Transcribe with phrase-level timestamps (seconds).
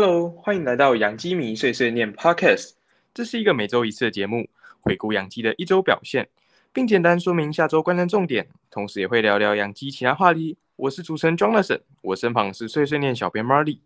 [0.00, 2.74] Hello，欢迎来到养鸡迷碎碎念 Podcast。
[3.12, 6.28] 这是一个每周一次的节目，回顾养鸡的一周表现，
[6.72, 10.56] 并简单说明下周观战重点，同时也会聊聊养鸡其他话题。
[10.76, 13.80] 我是主持人 Jonathan，我身旁是碎碎念小编 Marley。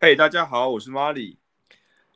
[0.00, 1.36] 嘿，大家好，我是 Marley。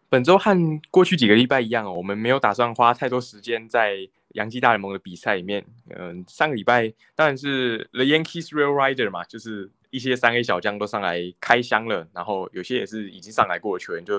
[0.09, 5.63] 本周和过去几个礼拜一样哦，我们没有打算花太多时间在洋基大联盟的比赛里面。
[5.91, 14.17] 嗯，上个礼拜当然是 The Yankees Real Rider 嘛，就是一些三 A 小将都上来开箱了，然后有些也是已经上来过的球员，就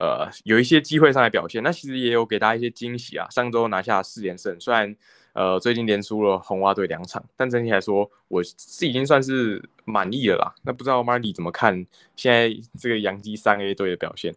[0.00, 1.62] 呃有一些机会上来表现。
[1.62, 4.96] 那其实也有给大家一些惊喜啊，上周拿下四连胜，虽然
[5.34, 10.54] 呃最近连输了红袜队两场，但整体来说我是已经算是满意了啦。
[10.62, 11.86] 那不知道 Marley 怎么看
[12.16, 14.34] 现在这个洋基三 A 队的表现？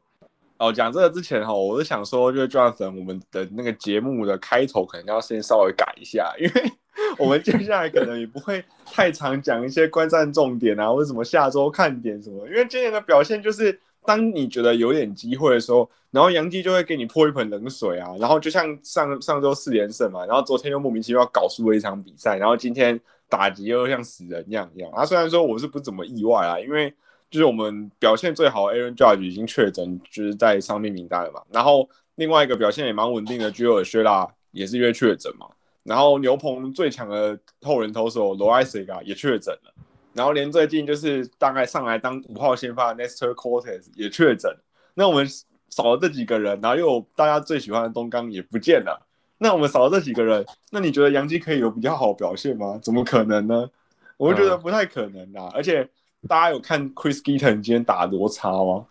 [0.58, 6.72] 哦，讲这个之前哈，我是想说，就是 John 神我们的那个节目的开头可能要先稍微改一下，因为
[7.17, 12.47] 我们接下来可能也不会太常讲一些观战重点啊，或者什么下周看点什么。
[12.47, 24.92] 因为今年的表现就是，当你觉得有点机会的时候，然后杨基就会给你泼一盆冷水啊，然后就像上上周四连胜嘛，然后昨天又莫名其妙搞输了一场比赛，然后今天打击又像死人一样一样。
[24.92, 26.94] 啊，虽然说我是不怎么意外啊，因为。
[27.31, 31.42] 就是我们表现最好，Aaron Judge 已经确诊，就是在伤病名单了嘛。
[31.50, 35.47] 然后另外一个表现也蛮稳定的 j o e 薛拉也是约确诊嘛。
[35.84, 39.74] 然后牛棚最强的后人投手罗埃斯嘎也确诊了。
[40.14, 44.52] 然后连最近就是大概上来当五号先发 Nestor Cortez 也确诊。
[44.94, 45.28] 那我们
[45.70, 49.08] 少了这几个人，然后又有大家最喜欢的东刚也不见了。
[49.38, 52.80] 那我们少了这几个人，那你觉得杨基可以有比较好表现吗？
[52.82, 53.70] 怎么可能呢？
[54.18, 55.90] 我觉得不太可能啊，而且。
[56.30, 58.86] 大家有看 Chris Giton 今天打多差吗？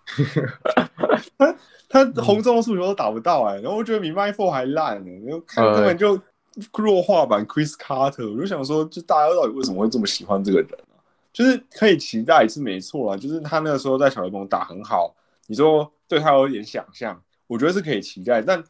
[1.89, 6.21] 他他红中的速球都打不到哎，然后我觉得比 My Four 还烂呢，然后看根本就
[6.75, 10.99] 弱化版 Chris Carter，我就想说，就大家到底为什么会这么喜欢这个人啊？
[11.33, 15.15] 就是可以期待是没错啊，就是他那个时候在小联盟打很好，
[15.47, 18.63] 你说对他有点想象，我觉得是可以期待，但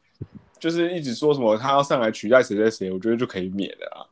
[0.59, 4.05] 就是一直说什么他要上来取代谁谁谁，我觉得就可以免了啊。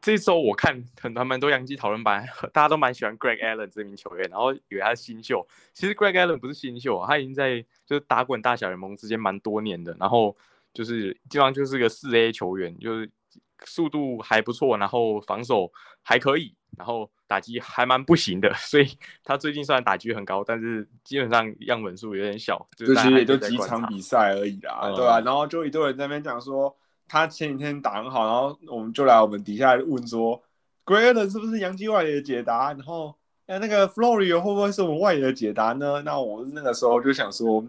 [0.00, 5.46] 这周我看很多蛮多洋基讨论版， 大家都蛮喜欢 Greg Allen 这名球员，然后以为他是新秀。
[5.72, 10.36] 其实 Greg Allen 不是新秀啊，他已经在就是打滚大小联盟之间蛮多年的，然后
[10.74, 13.10] 就是基本上就是个四 A 球员，就是
[13.64, 18.52] 速度还不错，然后防守还可以，然后打击还蛮不行的。
[18.54, 18.86] 所以
[19.22, 25.20] 他最近虽然打击很高，但是基本上样本数有点小，就其实也就几场比赛而已啦，对吧？
[25.20, 26.76] 然后就一堆人在那边讲说。
[27.06, 30.42] 他前几天打很好，然后我们就来我们底下问说
[30.86, 32.72] g r a d 是不是杨基外野的解答？
[32.72, 33.14] 然后
[33.46, 36.00] 哎，那个 Florio 会不会是我们外野的解答呢？
[36.02, 37.62] 那我那个时候就想说，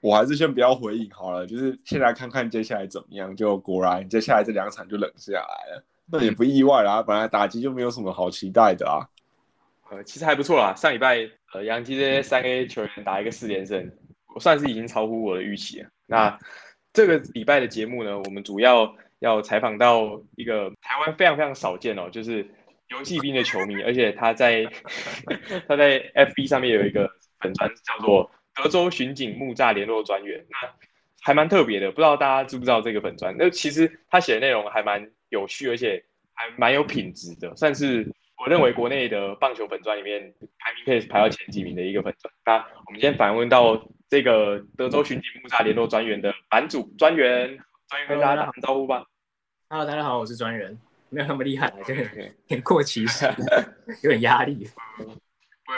[0.00, 3.34] 我还是先不要回应好了，就是先来看看接下来怎么样。
[3.36, 9.06] 就果然接下来这两场就冷下来了，那也不意外啦，本来打击就没有什么好期待的啊。
[9.90, 13.90] 呃，其实还不错啦，上礼拜呃杨基这些三 A 球员打一个四连胜，
[14.34, 15.88] 我算是已经超乎我的预期了。
[16.06, 16.38] 那
[16.92, 22.48] 这个礼拜的节目呢，我们主要要采访到一个台湾非常非常少见哦，就是
[22.88, 24.64] 游戏兵的球迷，而且他在
[25.68, 30.68] 他在 FB 上面有一个粉专叫做德州巡警木栅联络专员，那
[31.22, 33.34] 还蛮特别的，不知道大家知不知道这个粉专？
[33.38, 42.32] 那其实他写的内容还蛮有趣，而且还蛮有品质的，算是我认为国内的棒球粉专里面排名可以排到前几名的一个粉专。
[42.44, 42.54] 那
[42.86, 43.82] 我们今天访问到。
[44.10, 47.56] 这个德州巡警木栅联络专员的版主专员，
[47.88, 49.06] 专员跟大家打招呼吧。
[49.68, 50.76] Hello，大家好，我是专员，
[51.10, 51.94] 没有那么厉害，有
[52.48, 53.04] 点过期，
[54.02, 54.66] 有点压力。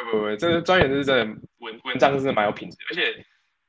[0.05, 1.25] 不不不会，这个专员是真的
[1.59, 3.25] 文文章是蛮有品质，而且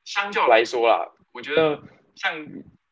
[0.05, 1.81] 相较来说啦，我觉得
[2.15, 2.33] 像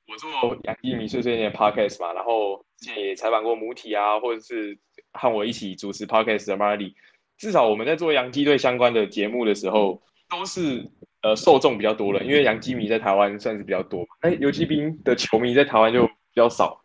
[0.07, 4.77] 我做杨一米碎碎念 podcast 嘛，然后之前也采访过母体啊，或者是
[5.13, 6.93] 和我一起主持 podcast 的 Marley，
[7.37, 10.89] 至少我们在做杨基队相关的节目的时候，都是。
[11.23, 16.81] 呃，受众比较多了，因为杨基迷在台湾算是比较多嘛，那游击兵的球迷在台湾就比较少。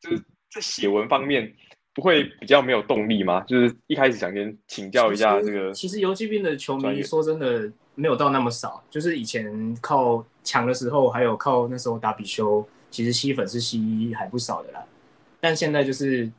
[0.00, 1.52] 就是在写文方面，
[1.94, 3.42] 不会比较没有动力吗？
[3.46, 5.72] 就是一开始想先请教一下这个。
[5.72, 14.84] 其实游击兵的球迷说真的没有到那么少，就是以前靠抢的时候，还有靠那时候打比修，其实吸粉是吸还不少的啦。
[15.40, 16.30] 但现在就是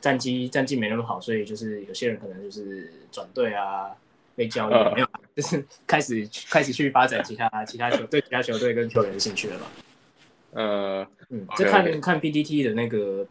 [0.00, 3.90] 战绩战绩没那么好，所以就是有些人可能就是转队啊。
[4.36, 5.06] 被交易没有，
[5.36, 9.66] 就是开始开始去发展其他其他球队、其他球队跟球员的兴趣了吧？
[10.54, 13.24] 呃，嗯，这看看 PDT 的那个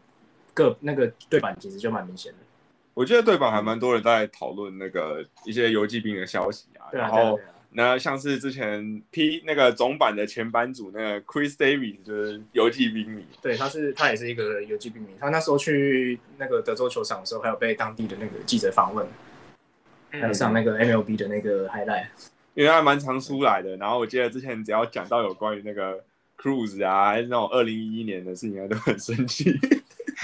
[0.54, 2.38] 个那个对版，其实就蛮明显的。
[2.94, 6.86] 我记得对版还蛮多人在讨论那个一些游击兵的消息啊。
[6.92, 7.38] 然后
[7.70, 13.26] 那像是之前 P 那个总版的前版主那个 Chris Davis 就是游击兵迷。
[13.42, 15.08] 对，他是他也是一个游击兵迷。
[15.20, 19.06] 他那时候去那个德州球场的时候，还有被当地的那个记者访问。
[20.10, 22.06] 还有上那个 MLB 的那个 highlight，
[22.54, 23.76] 因为还蛮常出来的。
[23.78, 26.04] 然后我记得之前只要讲到有关于那个
[26.38, 29.52] Cruise 啊，还是那种二零一一年的事情，都很生气，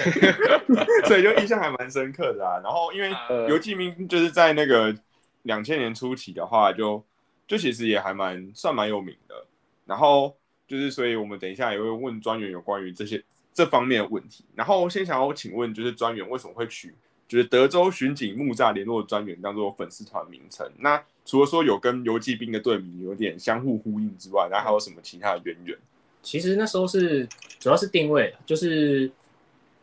[1.07, 2.61] 所以就印象还蛮深刻的啊。
[2.63, 3.11] 然后因为
[3.49, 4.95] 游记兵就是在那个
[5.43, 7.03] 两千年初期的话，就
[7.47, 9.47] 就其实也还蛮算蛮有名的。
[9.87, 10.37] 然后
[10.69, 14.45] 就是，所以我们等一下也会问专员有关于这些这方面的问题。
[14.55, 16.95] 然后先想要请问，就是专员为什么会取
[17.27, 20.71] 就是德州巡警木栅联络专员当做粉丝团名称？
[20.79, 25.77] 那除了说有跟游击兵的队名有点相互呼应之外，那还有什么其他的渊源？
[26.23, 27.27] 其实那时候是
[27.59, 29.11] 主要是定位，就是。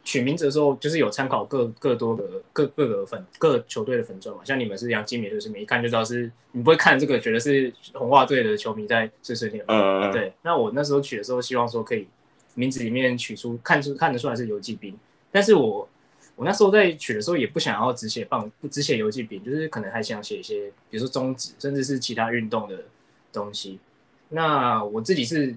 [0.07, 9.61] 取名字的时候，就是有参考各各多个各各个粉各球队的粉钻嘛，像你们是杨基米，就是你一看就知道是，你不会看这个觉得是红袜队的球迷在碎碎念。
[9.67, 10.31] 嗯对。
[10.43, 12.07] 那我那时候取的时候，希望说可以
[12.55, 14.97] 名字里面取出看出看得出来是游击兵，
[15.29, 15.85] 但是我
[16.37, 22.85] 我那时候在取的时候也不想要只写棒，不只写游击兵，就是可能还想写一些，比如说中指，甚至是其他运动的
[23.33, 23.77] 东西。
[24.29, 25.53] 那我自己是。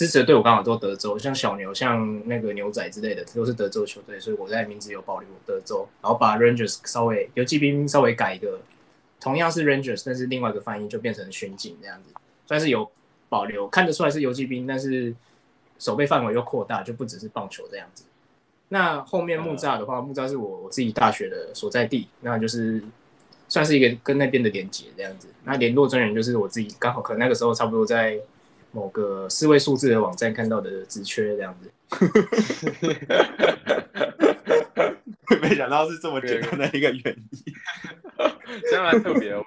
[0.00, 8.58] 支持的队伍刚好都德州，像小牛、像那个牛仔之类的，都是德州球队，所以我在名字有保留德州，然后把 Rangers 稍微游击兵稍微改一个，
[9.20, 12.14] 同样是 Rangers，但是另外一个翻译就变成巡警这样子，
[12.46, 12.90] 算是有
[13.28, 15.14] 保留，看得出来是游击兵，但是
[15.78, 18.04] 守备范围又扩大，就不只是棒球这样子。
[18.68, 22.82] 那后面木栅的话，木栅是我我自己大学的所在地，那就是
[23.48, 25.28] 算是一个跟那边的连接这样子。
[25.44, 28.18] 那联络专员就是我自己，刚好可能那个时候差不多在。
[28.72, 31.70] 某个四位数字的网站看到的职缺这样子，
[35.42, 37.54] 没想到是这么简单的一个原因，
[38.70, 39.44] 真蛮特别的。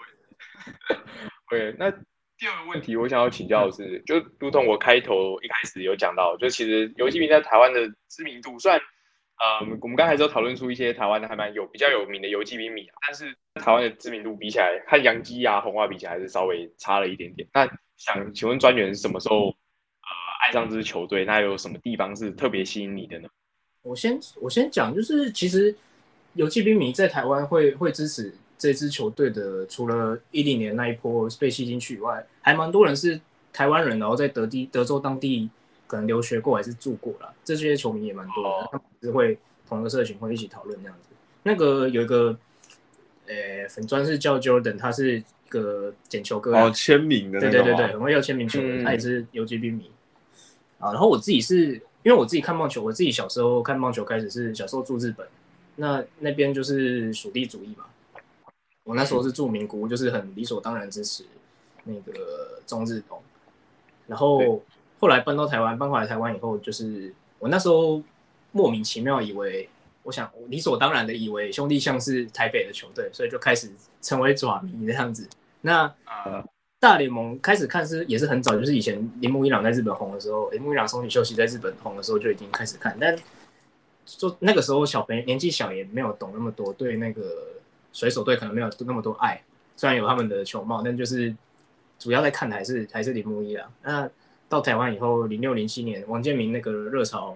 [1.50, 1.92] 对，那
[2.38, 8.80] 第二个问题我想要请教的是，就如同我开头一开始有讲到，就其实游戏名在台湾的知名度，算
[9.44, 17.46] 呃，我们刚才都讨论出一些台湾的还蛮有比较有名的游击兵迷，但是台湾的知名度比起来，和杨基啊、红袜比起来，还是稍微差了一点点。
[17.54, 20.10] 那想请问专员什么时候呃
[20.42, 21.26] 爱上这支球队？
[21.26, 23.28] 那有什么地方是特别吸引你的呢？
[23.82, 25.76] 我先我先讲，就是其实
[26.36, 33.20] 游击兵迷在台湾会会支持这支球队的，除了一零年那一波被吸进去以外，还蛮多人是
[33.52, 35.50] 台湾人，然后在德地德州当地
[35.94, 39.38] 可能留学过还是住过了，这些球迷也蛮多的，他们是会
[39.70, 41.10] 同一个社群会一起讨论这样子。
[41.44, 42.36] 那个有一个
[43.28, 45.24] 呃粉砖是叫 Jordan，他是一。
[45.54, 49.88] 个捡球哥哦，签名的对对对对，很会要签名球，他也是游击兵迷
[50.80, 50.90] 啊。
[50.92, 55.28] 然后我自己是因为我自己看棒球，我自己小时候看棒球开始是小时候住日本，
[55.76, 57.86] 那那边就是属地主义嘛。
[58.84, 61.24] 我那时候是住名古屋，就是很理所当然支持
[61.84, 63.22] 那个中日东。
[64.08, 64.60] 然后
[65.04, 68.02] 后来搬到台湾，搬回来台湾以后，就是我那时候
[68.54, 69.70] 莫名其妙以为。
[70.06, 73.72] 我想理所当然的以为兄弟像是台北的球队，所以就开始
[74.02, 75.26] 成为爪迷这样子。
[75.62, 76.44] 那呃，
[76.78, 82.98] 大联盟开始看是也是很早，就是以前铃木一朗在日本红的时候，铃木一朗松井秀喜在日本红的时候就已经开始看。
[83.00, 83.18] 但
[84.06, 87.24] 就那个时候小朋友年纪小也没有懂那么多，对那个
[87.94, 89.42] 水手队可能没有那么多爱。
[89.78, 91.34] 虽然有他们的球帽，但就是
[91.98, 93.72] 主要在看的还是还是铃木一朗。
[93.84, 94.10] 那
[94.54, 97.36] 到台湾以后，零六零七年王建民那个热潮。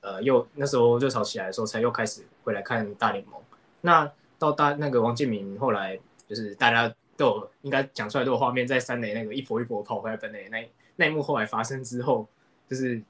[0.00, 3.34] 呃，又那时候热潮起来的时候，才又开始回来看大联盟。
[3.82, 5.96] 那到大那个王建民后来，
[6.26, 12.26] 就是大家都有应该讲出来都有画面，在三垒那个一波一波跑回来本垒那那一幕后来发生之后，
[12.68, 13.00] 就是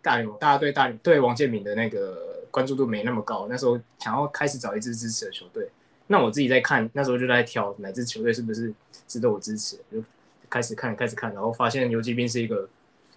[0.00, 3.48] 大联盟大家对大对王建民的那个关注度没那么高。
[3.50, 5.68] 那时候想要开始找一支支持的球队，
[6.06, 8.72] 那我自己在看，那时候就在挑哪支球队是不是
[9.06, 9.78] 值得我支持，
[10.54, 12.68] 开始看开始看，然后发现游击兵是一个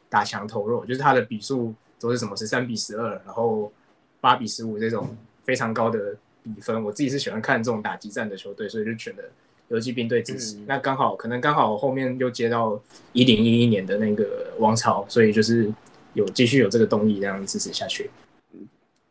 [0.10, 1.74] 打强投弱，就是他的比数。
[2.00, 3.74] 都是什么十三比十二，然后
[4.22, 9.24] 八比十五这种非常高的比分，我自己是喜欢看这种打击战的球队，所以就选了
[9.70, 10.58] 游击兵队支持。
[10.68, 12.80] 那刚好可能刚好后面又接到
[13.14, 15.74] 一零一一年的那个王朝，所以就是
[16.14, 18.12] 有继续有这个动力这样支持下去。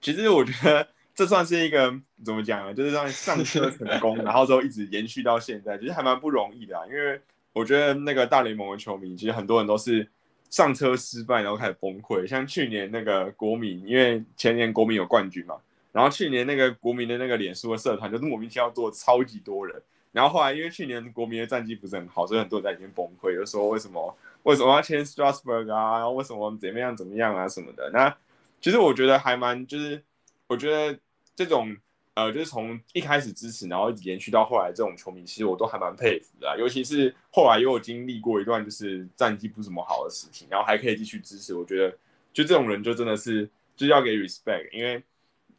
[0.01, 1.93] 其实我觉得这算是一个
[2.25, 6.79] 怎么讲呢，就是让上车成功，然后之后一直延续到现在，其实还蛮不容易的。
[6.89, 7.21] 因为
[7.57, 10.09] 我觉得那个大联盟的球迷，其实很多人都是。
[10.49, 12.25] 上车失败，然后开始崩溃。
[12.25, 15.57] 像去年那个国民，因为前年国民有冠军嘛，
[15.91, 19.83] 然后去年那个国民的那个脸书的社团就是莫名其妙多超级多人。
[20.13, 25.99] 然后后来因为去年国民的战绩不是很好，所以很多人在里面崩溃，就说为什么为什么要签 Strasburg 啊？
[25.99, 27.91] 然后为什么怎么样怎么样啊什么的。
[27.93, 28.17] 那
[28.61, 30.01] 其实我觉得还蛮就是
[30.47, 30.97] 我觉得
[31.35, 31.77] 这种。
[32.17, 36.59] 呃，就是从一开始支持，然后一直延续到后来，这种球迷其实我都还蛮佩服的。
[36.59, 41.91] 尤其是后来又有经历过一段就是战绩不怎么好的事情，然后还可以继续支持，我觉得
[42.33, 43.47] 就这种人就真的是
[43.77, 45.03] 就要给 respect，因为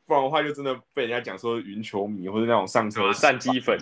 [0.08, 3.78] 不然的话就真的被人家讲说云球迷或者那种上车战绩粉。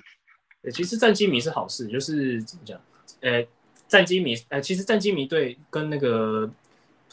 [0.73, 2.81] 其实战机迷是好事，就是怎么讲？
[3.21, 3.47] 呃，
[3.87, 6.49] 战机迷，呃，其实战机迷对跟那个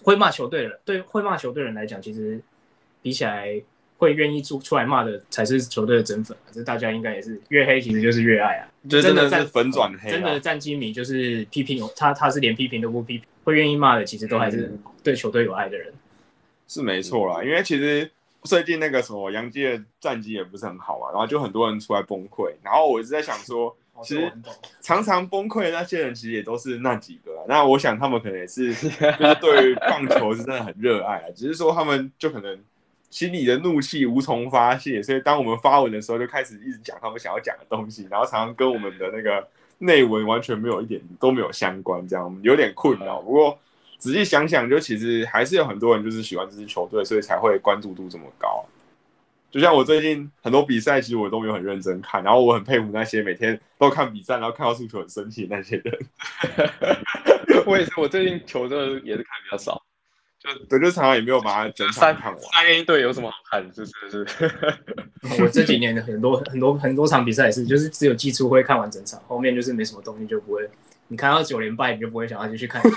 [0.03, 2.43] 会骂球队的，对会骂球队人来讲，其实
[3.01, 3.63] 比起来
[4.03, 6.37] 会愿意出出来骂的才是球队的真粉。
[6.51, 10.11] 这大家应该也是越黑其实就是越爱啊，就真的是粉转黑。
[10.11, 15.93] 真的战机迷就是批评他，他是连批评都不批评，会愿意骂的，其实都还是对球队有爱的人。
[16.67, 18.11] 是没错啦，因为其实。
[18.45, 24.33] 最近那个什么杨基的战绩也不是很好嘛，然后就很多人出来崩溃，然后我一直在想说，其实
[24.81, 32.59] 常常崩溃的那些人其实也都是那几个，那我想他们可能也是就是对于棒球是真的很热爱啊，只是说他们就可能
[33.13, 39.47] 心里的怒气无从发泄，所以当我们发文的时候就开始一直讲他们想要讲的东西，然后常常跟我们的那个
[39.79, 43.23] 内文完全没有一点都没有相关，这样有点困扰。
[43.23, 43.57] 不过。
[43.99, 48.67] 仔细想想，就其实还是有很多人就是喜欢这支球队，所以才会关注度这么高。
[49.49, 55.99] 就像我最近很多比赛，其实我都没有很认真看，然后我很佩服那些每天都看比赛，然后看到输球很生气的那些人。
[57.65, 59.81] 我也是，我最近球真的也是看比较少，
[60.43, 62.43] 就对，就常常也没有把它整场看完。
[62.43, 63.63] 三 A 队有什么好看？
[63.73, 64.51] 是是是。
[65.41, 70.69] 我这几年的很多很多很多场比赛也是，就是只有季初会看完整场，后面就是没什么东西就不会。
[71.07, 72.91] 你看到九连败，你就不会想要继续看比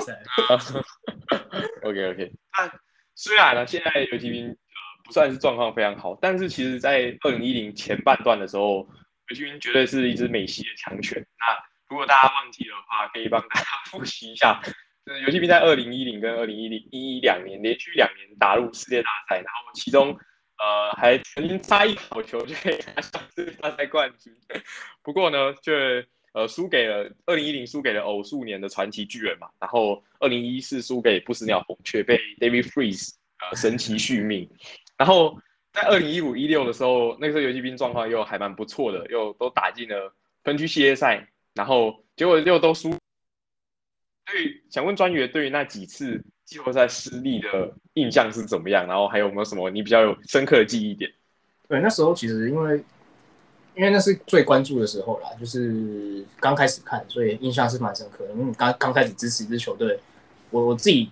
[0.00, 0.18] 赛。
[1.84, 2.32] OK OK。
[2.56, 2.72] 那
[3.14, 4.56] 虽然呢，现在游击兵呃
[5.04, 8.88] 不算是状况非常好，但是其实，在二零一零前半段的时候，
[9.28, 11.24] 游击兵绝对是一支美系的强权。
[11.38, 11.46] 那
[11.88, 14.60] 如果大家忘记的话，可以帮大家复习一下，
[15.24, 20.10] 游戏兵在二零一零跟二零一零一一两年连续两年打入世界大赛，然后其中
[20.58, 24.32] 呃还曾经差一好球就可以拿下世界大赛冠军。
[25.02, 34.48] 不过呢，却呃，输给了二零一零输给了偶数年的传奇巨人嘛，然后二零一四输给不死鸟红雀，被 David Freeze 呃神奇续命，
[34.98, 35.40] 然后
[35.72, 42.97] 在二零一五一六的时候，那时候游戏兵状况又还蛮不错的，又都打进了分区系列赛，然后结果又都输。
[44.30, 48.86] 对，想问专员对于那几次季后赛失利的印象是怎么样？
[48.86, 51.10] 然后还有没有什么你比较有深刻的记忆点？
[51.68, 52.84] 对，那时候其实因为。
[53.74, 58.32] 因为那是最关注的时候啦，就是刚开始看，所以印象是蛮深刻的。
[58.32, 59.96] 因为刚刚开始支持一支球队，
[60.50, 61.08] 我我自己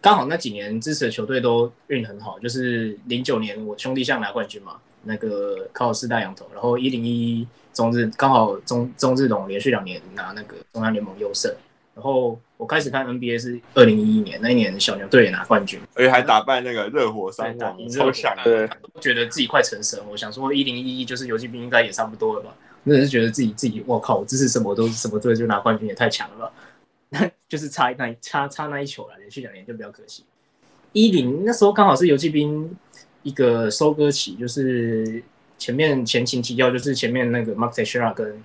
[0.00, 11.54] 刚好那几年支持的球队都运很好，就是零九年我兄弟象拿冠军嘛，那个靠四大羊头，然后一零一中日刚好中中日龙连续两年拿那个中央联盟优胜。
[11.94, 18.34] 然后我开始看 NBA 是二零一一年那一年，小牛队也拿冠军，而且还打败那个热火三王，超强。
[18.42, 18.66] 对，
[18.98, 20.00] 觉得自己快成神。
[20.10, 22.54] 我想说一零一一就是游击兵应该也差不多了吧？
[22.84, 26.52] 那是觉得自己自己，我靠，我支持什么都什么队就拿冠军也太强了吧？
[27.10, 30.24] 那就是差那差差那一球了，连续两年就比较可惜。
[30.92, 32.74] 一零那时候刚好是游击兵
[33.22, 35.22] 一个收割期，就是
[35.58, 38.42] 前面前情提要，就是前面那个 Mark Teixeira 跟。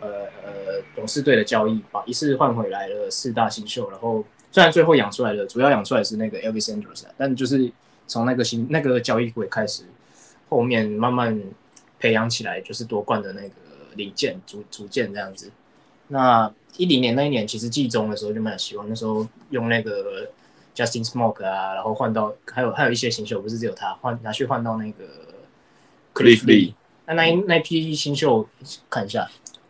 [0.00, 0.08] 呃
[0.44, 7.70] 呃，勇士队的交易把一次换回来了四大新秀，然后虽然最后养出来的主要养出来是那个 Elvis Andrews，但就是
[8.06, 9.84] 从那个新那个交易会开始，
[10.48, 11.40] 后面慢慢
[11.98, 13.54] 培养起来就是夺冠的那个
[13.94, 15.50] 零件组组件这样子。
[16.08, 20.28] 那一零年那一年其实季中的时候就蛮有希望，那时候用那个
[20.74, 25.04] Justin Smoke 啊，然后换到还有还有一些新秀，不是只有他换拿去换到那个
[26.14, 26.74] Cliff Lee，
[27.06, 28.46] 那那那批新秀
[28.90, 29.28] 看一下。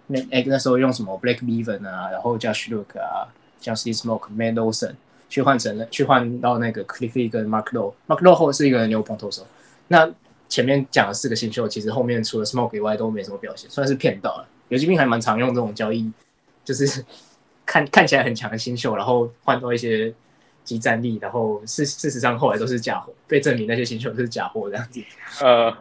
[0.08, 3.26] 那哎，那时候用什么 Black Beaver 啊，然后叫 Shlook 啊，
[3.60, 4.94] 叫 Steve Smoke、Mendelssohn
[5.28, 7.92] 去换成了，去换到那个 Cliffy 跟 Mark Low。
[8.06, 9.46] Mark Low 后是一个牛棚投手。
[9.88, 10.08] 那
[10.48, 14.46] 前面讲了四个新秀，其实后面除了 Smoke 以外都没什么表现，算是骗到了。
[14.68, 16.12] 游击兵还蛮常用这种交易，
[16.64, 17.04] 就是
[17.66, 20.14] 看看起来很强的新秀，然后换到一些
[20.62, 25.02] 集战力，然后事事实上后来都是假货，被证明那些新秀都是假货这样子。
[25.42, 25.76] 呃。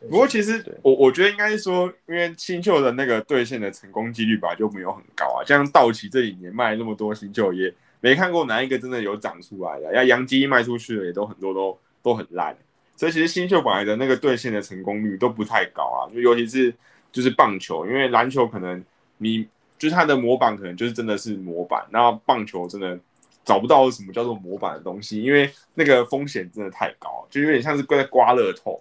[0.00, 5.42] 不过其实我我觉得应该是说，因为新秀的那个兑现的成功几率吧就没有很高啊。
[5.44, 9.92] 像道奇这几年卖那么多新秀，也没看过哪一个真的有长出来的。
[9.92, 12.56] 要杨基卖出去的也都很多都都很烂，
[12.96, 16.06] 所以其实新秀本来的那个兑现的成功率都不太高啊。
[16.14, 16.72] 就尤其是
[17.10, 18.80] 就是棒球，因为篮球可能
[19.16, 22.96] 你就是它的模板可能就是真的是模板，然后棒球真的
[23.44, 28.80] 找不到什么叫做模板的东西，因为那个风险真的太高，就有点像是在刮乐透。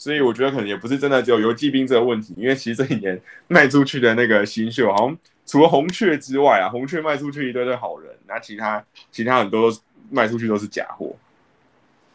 [0.00, 9.70] 所以我觉得可能也不是真的只有游击兵这个问题，因为其实这一年卖出去的那个新秀，好像除了红雀之外啊，红雀卖出去一堆堆好人，那其他其他很多
[10.08, 11.14] 卖出去都是假货。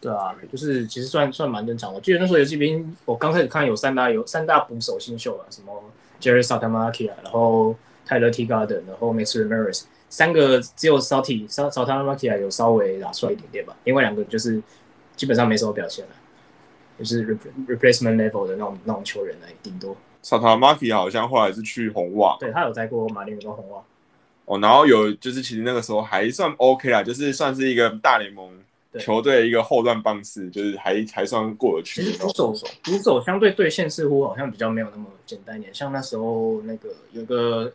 [0.01, 1.93] 对啊，就是其实算算蛮正常。
[1.93, 5.83] 我记得那时候游击兵，我刚开始看有三大有三大捕手新秀啊，什么
[6.19, 14.59] Jerry Saltamarki 啊，然后泰勒 T Garden，然后 Max Ramirez，三个只有 Salty Saltamarki 有稍微拿出来一点点吧，另外两个就是
[15.15, 16.11] 基本上没什么表现了。
[16.97, 17.37] 就是
[17.67, 23.83] replacement level 的那种那种球员呢，顶多萨塔马基好像后来是去红袜，对他有在过马林鱼跟红袜。
[24.45, 28.49] 哦，然后有就是其实那个时候还算 OK 啦，就是算是一个大联盟
[28.99, 32.03] 球队的一个后段棒次，就是还还算过得去。
[32.03, 37.71] 其实捕手捕手相对对线似乎好像比较没有那么简单一点，像那时候那个有个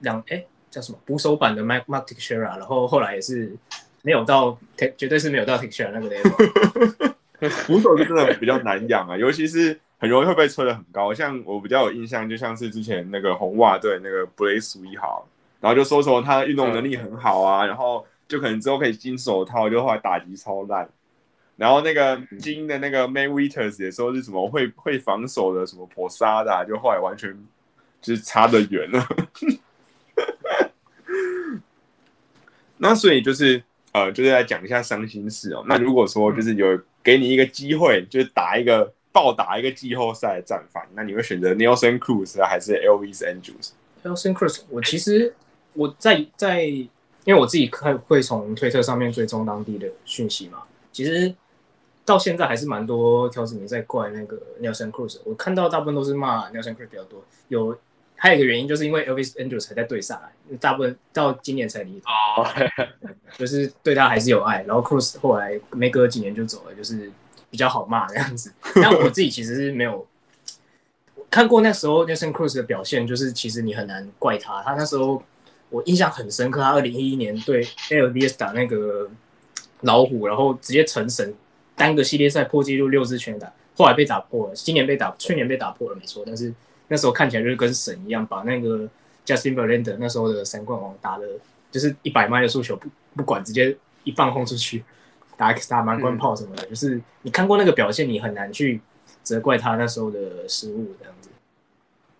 [0.00, 3.56] 两哎叫什么捕手版的 Mike Mark Teixeira，然后后来也是
[4.02, 4.58] 没有到
[4.96, 7.14] 绝对是没有到 Teixeira 那个 level。
[7.66, 11.12] 捕手是真的比较难养啊，尤其是很容易会被吹得很高。
[11.14, 15.26] 像我比较有印象，就像是之前那个红袜队那个 Blaze 一号。
[15.60, 20.88] 然后就说说他运动能力很好啊，然后就可能之后可以金手套，就后来打击超烂。
[21.56, 27.38] 然后那个金的那个 May Witters 也说是什么会会防守的什么破沙的，就后来完全
[28.00, 29.06] 就是差得远了。
[32.78, 35.62] 那所以就是呃，就是来讲一下伤心事哦。
[35.68, 45.34] 那如果说就是有给你一个机会，就是打一个暴打一个季后赛的战犯，那你会选择 Nelson Cruz 还是 L V S Andrews？Nelson Cruz，我其实。
[45.72, 46.88] 我在在，因
[47.26, 51.32] 为我自己看会从推特上面追踪当地的讯息嘛，其实
[52.04, 57.24] 到现在还是蛮多条子民在怪那个 Nelson Cruz，我看到大部分都是骂 Nelson Cruz 比较多。
[57.46, 57.78] 有
[58.22, 62.46] 还有一个原因，就是因为 Elvis Andrews 才在队上来，大部分到今年才离哦，
[63.38, 64.62] 就是对他还是有爱。
[64.64, 67.10] 然后 Cruz 后来没隔几年就走了，就是
[67.50, 68.52] 比较好骂这样子。
[68.76, 70.06] 但我自己其实是没有
[71.30, 75.22] 看过那时候 Nelson Cruz 的表现，就是其实你很难怪他，他那时候。
[75.72, 79.08] 我印象很深刻，他二零一一年对 LVS 打那个
[79.82, 81.32] 老虎，然后直接成神，
[81.76, 86.52] 单个系列赛破纪录六支全打，后来被打破了，今年被打，去年被打破了没错，但是
[86.92, 88.80] 那时候看起来就是跟神一样，把那个
[89.24, 91.24] Justin Verlander 那时候的三冠王打的，
[91.70, 94.82] 就是一百迈的速球不不管，直接一棒轰出去，
[95.36, 98.80] 打打满贯炮什么的，就是你看过那个表现，你很难去
[99.22, 101.30] 责怪他那时候的失误这样子。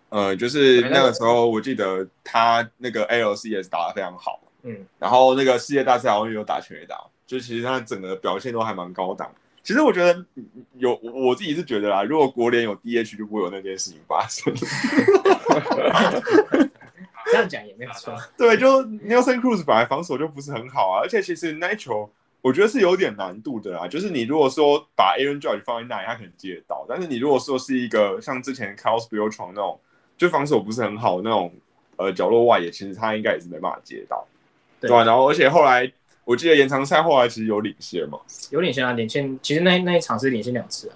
[0.07, 9.29] 呃，就是那个时候，我记得他那个 LCS 打的非常好，嗯，然后那个世界大赛好像有打全垒打，就其实他整个表现都还蛮高档。
[9.63, 10.25] 其实我觉得
[10.77, 14.53] 有我自己是觉得啦，如果国联有 DH 就不会有那件事情发生。
[17.25, 18.13] 这样讲也没有错。
[18.37, 22.09] 对，就 Nelson Cruz 本来防守就不是很好啊，而且其实那球
[22.41, 23.87] 我觉得是有点难度的啦。
[23.87, 29.79] 就是你如果说把 Aaron Judge 放在那里，他可能接得到，但是你如果说是一个像之前 Carlos b i l t r o n 那种。
[30.17, 31.51] 就防守不是很好那种，
[31.95, 34.23] 呃，角落外野，其实他应该也是没办法接到，
[34.79, 35.03] 对吧？
[35.03, 35.91] 然后，而且后来
[36.31, 38.17] 我记得延长赛后来其实有领先嘛，
[38.51, 39.37] 有领先啊，领先。
[39.41, 40.95] 其实那那一场是领先两次啊，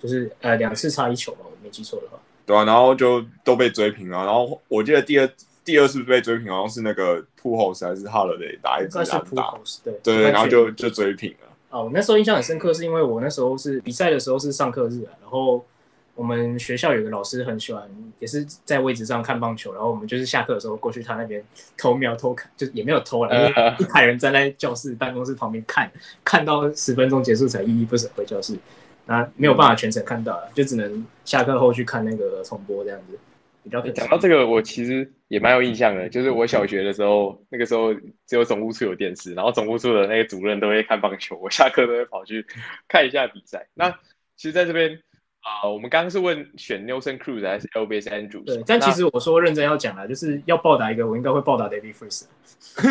[0.00, 2.18] 就是呃两次差一球嘛，我没记错的话。
[2.46, 4.24] 对啊，然后就都被追平了。
[4.24, 5.28] 然后我记得第二
[5.64, 11.48] 第二次被追平，好像是那个扑后还是 Holiday 打一支安打，对对，然后就就追平了。
[11.70, 15.66] 哦，我那时候印象很深刻，是因为我那时候是比赛的时候是上课日啊，然后。
[16.16, 21.44] 我们学校有个老师很喜欢，也是在位置上看棒球，然后我们就是下课的时候过去他那边
[21.76, 25.92] 偷瞄偷看，就也没有偷了，一排人站在教室办公室旁边看，
[26.24, 28.56] 看到十分钟结束才依依不舍回教室，
[29.04, 33.18] 那没有办法全程看到了，就只能下课后去看那个重播这样子。
[33.62, 37.92] 比较讲到这个，我其实也蛮有印象的，就是我小学的时候，那个时候
[38.26, 42.46] 只有总务处有电视，然后总务处的那个主任都会看棒球，我下课都会跑去
[42.88, 43.68] 看一下比赛。
[43.74, 43.90] 那
[44.36, 44.98] 其实在这边。
[45.46, 48.44] 啊，我们刚刚是问选 Nelson Cruz 还是 Elvis Andrews？
[48.44, 52.24] 对，但其实我说认真要讲了，就是要报答一个，我应该会报答 David Freese。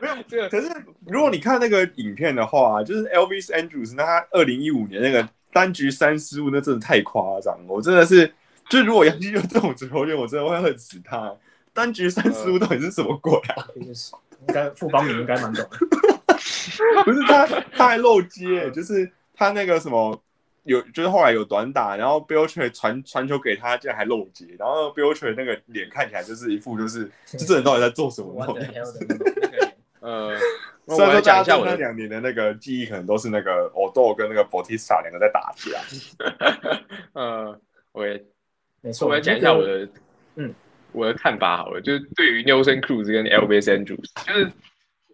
[0.00, 0.70] 没有这个，可是
[1.08, 7.64] 如果你看那个影片的话，就是 Elvis Andrews，那他二零一五年那个单局三失误，那真的太夸张了。
[7.66, 8.32] 我真的是，
[8.68, 11.34] 就如果杨基有这种球员，我真的会恨死他。
[11.74, 13.66] 单局三失误到底是什么鬼啊？
[14.46, 15.66] 应该副帮名应该蛮懂。
[17.04, 20.22] 不是他，他还漏接，就是他那个什么。
[20.66, 28.44] 有就是后来有短打，然后 b i l l t r 传传球给他，竟然还漏接，然后 b i l l t r 那个脸看起来就是一副就是 这人到底在做什么？
[30.00, 30.36] 呃，
[30.86, 35.80] 虽然说大家那两年的那个记忆可能都是那个 Odo 跟那个 Bautista 两个在打架。
[37.14, 37.58] 呃，
[37.92, 38.22] 我也
[38.82, 39.88] 没错，我来讲一下我的
[40.36, 40.54] 嗯
[40.92, 44.52] 我的看法好了，就是对于 Nelson Cruz 跟 Elvis Andrews，就是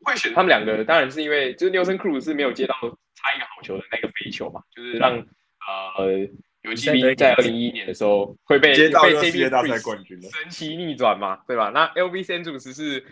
[0.05, 2.75] 会选他们两个，当然是因为就是 Nelson Cruz 是没有接到
[3.15, 5.25] 差一个好球的那个飞球嘛，就是让。
[5.97, 6.29] 呃，
[6.63, 8.77] 游击兵在二零一一年的时候会被被
[9.21, 11.71] 世界大赛冠军神奇逆转嘛，对吧？
[11.71, 13.05] 那 L V 三主持是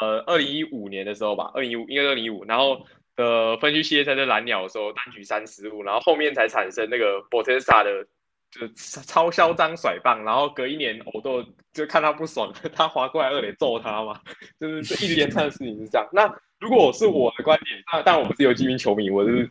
[0.00, 2.86] 呃二零一五年的时候吧，二零一五应该二零一五，然后
[3.16, 8.06] 的分区系列赛在蓝鸟的时候单局三失误，然后后面才产生那个 b o t e s a 的
[8.50, 14.20] 就超嚣张甩棒，然后隔一年偶豆就看他不爽，他划过来二垒揍他嘛，
[14.58, 16.08] 就是这一连串的事情是这样。
[16.12, 19.48] 那如果是我的观点，那当然我不是游击兵球迷，我是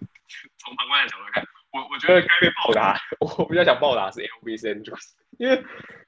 [0.58, 1.44] 从旁观的角度看。
[1.72, 5.64] 我我觉得该被报答， 我比较想报答是 L V C Andrews，因为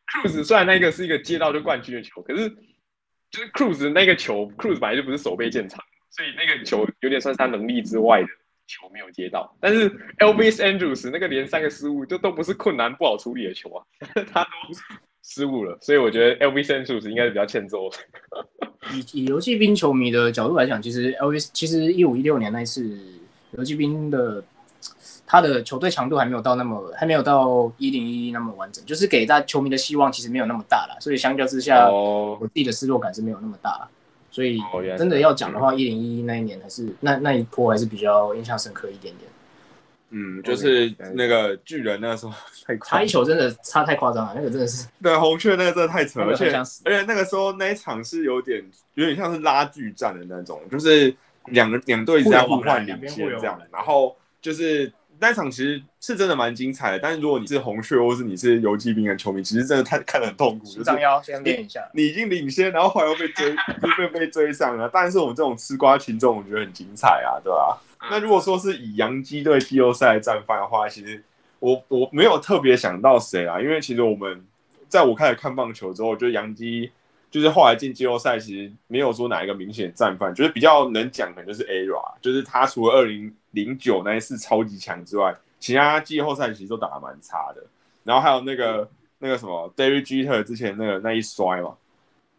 [0.07, 2.49] Cruz 虽然那个是一个接到就冠军的球，可是
[3.29, 8.27] 就是 Cruz 那个球，Cruz 本来就不是手背见长，所以那个球有点算是他能力之外的
[8.65, 9.55] 球没有接到。
[9.59, 13.85] 但是 Elvis Andrews 那个连三个失误，就都不是困难不好处理的球啊，
[14.33, 14.49] 他都
[15.23, 17.87] 失误了，所以我觉得 Elvis Andrews 应该是比较欠揍。
[18.95, 22.99] 以 以游击兵球迷的角度来讲，其实 Elvis 其实一五一六年那一次
[23.51, 24.43] 游击兵的。
[25.31, 33.87] 他的球队强度还没有到那么，还没有到一零一那么完整，就是给大球迷的希望其实没有那么大了，所以相较之下，我自己的失落感是没有那么大，
[34.29, 34.59] 所以
[34.97, 39.31] 真的要讲的话，一零一那一年还是那那一波还是比较印象深刻一点点。
[40.09, 42.33] 嗯，就是那个巨人那时候
[42.65, 48.61] 太差一球真的差太夸张了，那个真的是 对红雀那个真的太扯，而且而且那个时候那一场是有点
[48.95, 51.15] 有点像是拉锯战的那种，就是
[51.45, 54.91] 两个两队在互换领先这样，然后就是。
[55.21, 60.65] 那场其实是真的蛮精彩的，但是如果你是红血或是你是游击兵的球迷，其实真的太看得很痛苦。
[60.81, 63.51] 张腰先练一下，你已经领先，然后后来又被追，
[63.83, 64.89] 又被被追上了。
[64.91, 67.79] 但是我们这种吃瓜群众，我觉得很精彩啊，对吧？
[68.09, 71.23] 那如果说是以洋基队季后赛战犯的话，其实
[71.59, 74.43] 我我没有特别想到谁啊，因为其实我们
[74.89, 76.91] 在我开始看棒球之后，我觉得洋基。
[77.31, 87.63] 就是后来进季后赛，其实没有说哪一个明显战犯，就是比较能讲，的就是 Ara，就是他除了二零零九那一次超级强之外，其他季后赛其实都打得蛮差的。
[88.03, 88.89] 然后还有那个
[89.19, 91.73] 那个什么 David Jeter 之前那个那一摔嘛，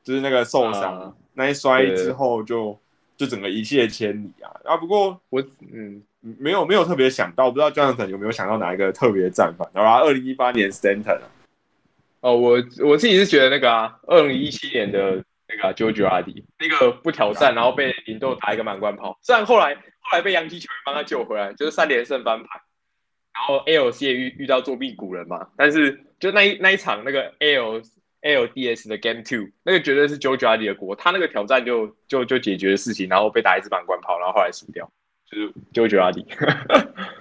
[0.04, 2.78] 就是那个受伤那一摔之后，就
[3.16, 4.52] 就整个一泻千里啊。
[4.64, 9.66] 啊，不过我嗯没有没有特别想到，不知道 Jonathan 有没有想到哪一个特别战犯？
[9.72, 11.26] 然后二零一八年 Stanton 啊。
[12.22, 22.62] 哦，我我自己是觉得那个啊，二零一七年的那个 JoJo 阿迪，那个不挑战，然后被林豆打一个满贯炮，虽然后来后来被洋基球员帮他救回来，就是三连胜翻盘，
[23.34, 27.82] 然后 ALC 也遇遇到作弊古人嘛，但是就那一那一场那个 L
[28.22, 34.88] LDS 的 Game Two，那个绝对是 JoJo 阿迪的锅，他那个挑战就就就解决的事情，然后被打一支满贯炮，然后后来输掉，
[35.28, 36.24] 就是 JoJo 阿迪，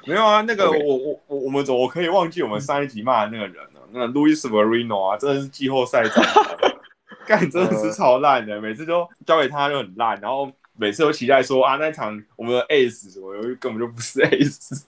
[0.06, 3.56] 没有啊，那个 我我我我们怎我可以忘记我们上一集骂的那个人？
[3.71, 3.71] 呢？
[3.94, 6.24] 那 Louis Verino 啊，真的是季后赛战，
[7.28, 14.84] 干真的是超烂的，每次都交给他就很烂，然后每次都期待说啊那场我们的 Ace，我根本就不是 Ace。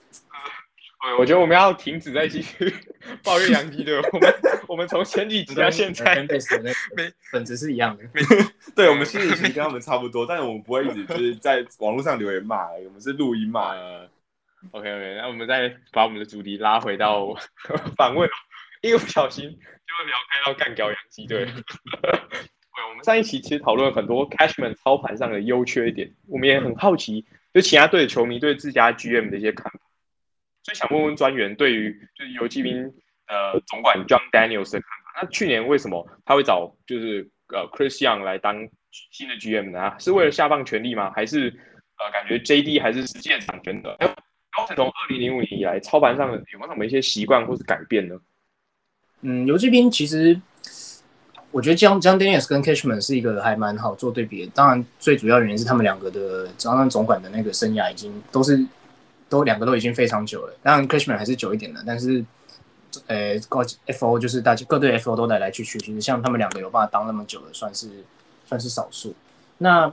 [1.18, 2.74] 我觉得我们要停止再继续
[3.22, 4.34] 抱怨杨基队， 我们
[4.68, 6.14] 我们从前几集到现在，
[6.96, 8.04] 没本质是一样的，
[8.74, 13.74] 对，我们心里其实跟他们差不多，但是我们不会一直就是在网络上留言骂，我们是录音骂。
[14.70, 17.36] OK OK，那我们再把我们的主题拉回到
[17.98, 18.26] 访问。
[18.88, 21.44] 一个不小心就会聊开到干掉洋基队。
[22.02, 29.80] 对，我们上一期其实讨论很多 Cashman 操盘上的优缺点，我们也很好奇，就其他队的球迷对自家 GM 的一些看法。
[30.62, 32.84] 所以想问问专员对于就是游击兵
[33.28, 35.22] 呃总管 John Daniels 的看法。
[35.22, 39.94] 那去年为什么他会找就是呃 Chris Young 来当新的 GM 呢？
[39.98, 41.12] 是为了下放权力吗？
[41.14, 41.48] 还是
[41.98, 43.96] 呃感觉 JD 还是实际掌权的？
[44.56, 48.16] 高层从二零零五年以来操盘上有没有什么一些习惯或是改变呢？
[49.26, 50.38] 嗯，游击兵其实，
[51.50, 54.52] 我觉得江江 Daniels 跟 Cashman 是一个还蛮好做对比的。
[54.54, 58.62] 当然，最主要原因是他们两个的当任总管的那个生涯已经都是
[59.30, 60.54] 都两个都已经非常久了。
[60.62, 62.22] 当然，Cashman 还是久一点的，但是
[63.06, 67.88] 呃，高 FO 就是大家各队 FO 都来来去去，其实像他们两个有办法当那么久的，算是
[68.44, 69.14] 算是少数。
[69.56, 69.90] 那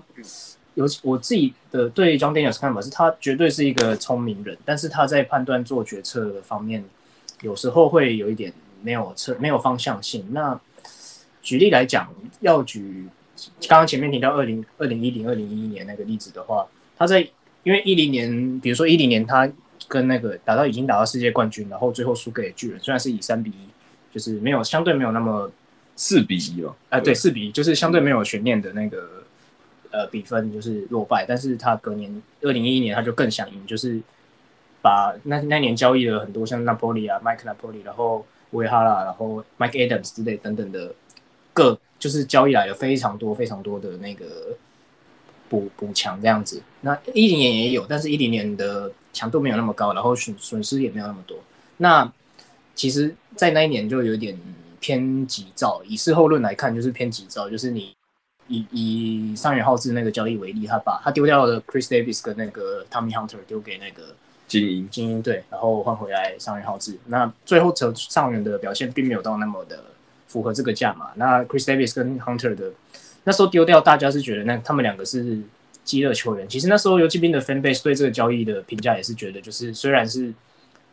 [0.73, 6.83] 尤我自己的对江 Daniels 看法是，他绝对是一个聪明人，但是他在判断做决策的方面，
[7.39, 8.51] 有时候会有一点。
[8.83, 10.25] 没有策，没有方向性。
[10.31, 10.59] 那
[11.41, 13.07] 举例来讲，要举
[13.67, 17.27] 刚刚前面提到二零二零一零二零一一年那个例子的话，他在
[17.63, 19.51] 因为一零年，比如说一零年，他
[19.87, 25.51] 跟那个打到已经打到世界冠军，然后最后输给巨人，虽然是以三比一，就是没有相对没有那么
[25.95, 26.75] 四比一了。
[26.89, 29.23] 哎，对，四比一，就是相对没有悬念的那个
[29.89, 31.25] 呃比分，就是落败。
[31.27, 33.99] 但是他隔年二零一一年，他就更想赢，就是
[34.83, 38.23] 把那那年交易了很多像 Napoli 啊，Mike Napoli，然后。
[38.51, 40.93] 维哈拉，然后 Mike Adams 之类等等的
[41.53, 44.55] 各就是交易来了非常多非常多的那个
[45.49, 46.61] 补补强这样子。
[46.81, 51.37] 那一零年也有，但是一零年的强度没有那么高，然后损损失也没有那么多。
[51.77, 52.11] 那
[52.75, 54.37] 其实，在那一年就有点
[54.79, 55.81] 偏急躁。
[55.85, 57.49] 以事后论来看，就是偏急躁。
[57.49, 57.93] 就是你
[58.47, 64.15] 以以上元浩志那个交易为例，他把他丢掉了 Chris Davis 跟那个 Tommy Hunter 丢给那个。
[64.51, 66.97] 精英精英队，然后换回来上元浩志。
[67.05, 69.81] 那最后成上元的表现并没有到那么的
[70.27, 71.11] 符合这个价码。
[71.15, 72.69] 那 Chris Davis 跟 Hunter 的
[73.23, 75.39] 那时候丢掉，大家是觉得那他们两个是
[75.85, 76.45] 饥饿球员。
[76.49, 80.33] 其实那时候游击兵的 fan base 对这个交易的评价也是觉得，就是虽然是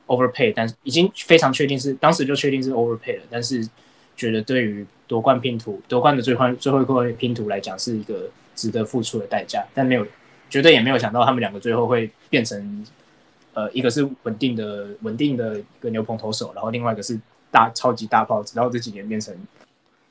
[0.06, 3.68] overpay，但已经非常确定是当时就确定是 overpay 了，但是
[4.16, 10.06] 觉得对于夺冠拼图夺冠的最后最后一块拼图来讲是一个值得付出的代价，但没有
[10.48, 12.86] 绝对也没有想到他们两个最后会变成
[13.54, 17.18] 呃一个是稳定的稳定的一个牛棚投手，然后另外一个是
[17.50, 19.34] 大超级大炮，直到这几年变成。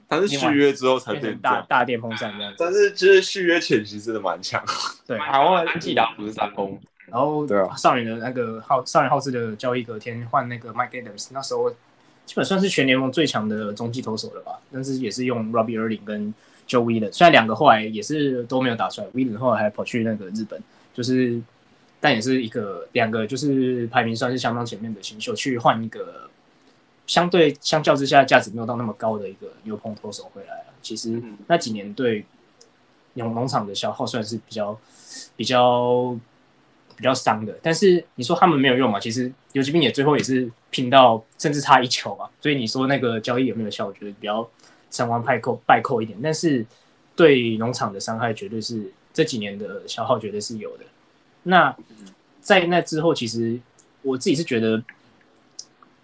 [0.10, 4.64] 他是续约之后才变大大电风扇这样子，但是其实续约前其实真的蛮强。
[5.06, 11.70] 对，台湾安吉达不是三公，然后对啊，少年的那个浩少年浩志的交易隔天换那个 Mike Adams，那时候
[12.26, 14.58] 基本算是全联盟最强的中继投手了吧？
[14.72, 16.34] 但是也是用 Robbie Erling 跟
[16.70, 20.58] Joe Wheeler，虽然两个后来也是都没有打出来，Wheeler 后来还跑去那个日本，
[20.94, 21.38] 就是
[22.00, 26.30] 但也是一个两个就是排名算是相当前面的新秀去换一个。
[27.08, 30.66] 相对相较之下，价值没有到那么高的一个牛棚投手回来了。
[30.82, 32.26] 其实那几年对
[33.14, 34.78] 农农场的消耗算是比较
[35.38, 36.14] 比较
[36.98, 37.58] 比较伤的。
[37.64, 39.00] 但是你说他们没有用嘛？
[39.00, 42.28] 其实游击兵也最后也是拼到甚至差一球嘛。
[42.42, 43.88] 所以你说那个交易有没有效？
[43.88, 44.46] 我觉得比较
[44.92, 46.20] 成王败寇败寇一点。
[46.22, 46.66] 但是
[47.16, 50.84] 对农场的伤害绝对是这几年的消耗绝对是有的。
[51.48, 51.76] 那
[52.42, 53.60] 在那之后，其实
[54.02, 54.84] 我自己是觉得。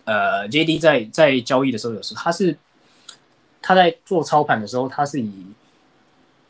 [0.06, 2.58] 呃，J D 在在交易的时候，有时他是
[3.62, 5.46] 他在做操盘的时候，他是以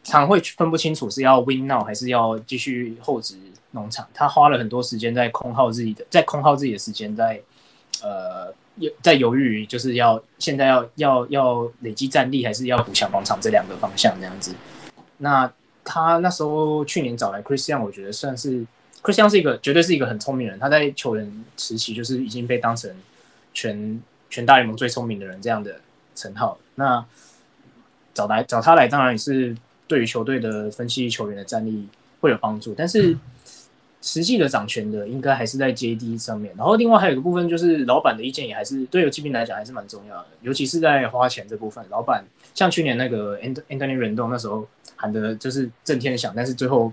[0.04, 3.36] 常会分不清楚是要 win now 还是要继续厚植
[3.70, 4.08] 农场。
[4.12, 7.40] 他花了很多时间在空耗自己的，在空耗自己的时间，在
[8.02, 8.52] 呃
[9.04, 14.56] 在犹豫，就是要现在要要要累积战力，还是要补强广场这两个方向这样子。
[15.20, 15.54] 那
[15.84, 18.66] 他那时候去年找来 Christian，我觉得算是
[19.04, 20.58] Christian 是一个绝对是一个很聪明人。
[20.58, 22.92] 他在球员时期就是已经被当成。
[23.56, 25.76] 全全大联盟最聪明的人这样的
[26.16, 27.06] 称号，那
[28.12, 29.56] 找来找他来，当然也是
[29.88, 31.88] 对于球队的分析球员的战力
[32.20, 32.74] 会有帮助。
[32.76, 33.16] 但是
[34.02, 36.52] 实际的掌权的应该还是在 JD 上面。
[36.58, 41.86] 然后另外还有一个部分就是老板的意见也还是对游骑兵来讲还是蛮重要的，尤其是在花钱这部分。
[41.92, 46.92] 老板像去年那个 Anthony Rendon 那时候喊的就是震天响，但是最后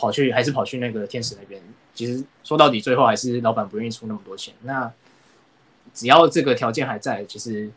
[0.00, 1.60] 跑去还是跑去那个天使那边。
[1.92, 4.54] 其实说到底，最后还是老板不愿意出那么多钱。
[4.62, 4.90] 那
[5.92, 7.70] 只要这个条件还在，其实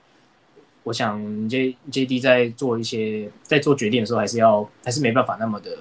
[0.83, 5.77] 我想 J J D 在做一些在做决定的时候，还是要还是没办法那么的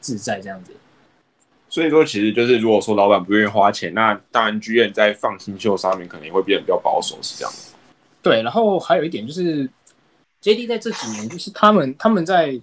[0.00, 0.72] 自在这样子。
[1.68, 7.52] 所以说，其实就是如果说老板不愿意花钱，那当然剧院在放新秀上面可能也会变得比较保守，是这样
[8.22, 9.68] 对，然后还有一点就是
[10.40, 12.58] J D 在这几年，就是他们他们在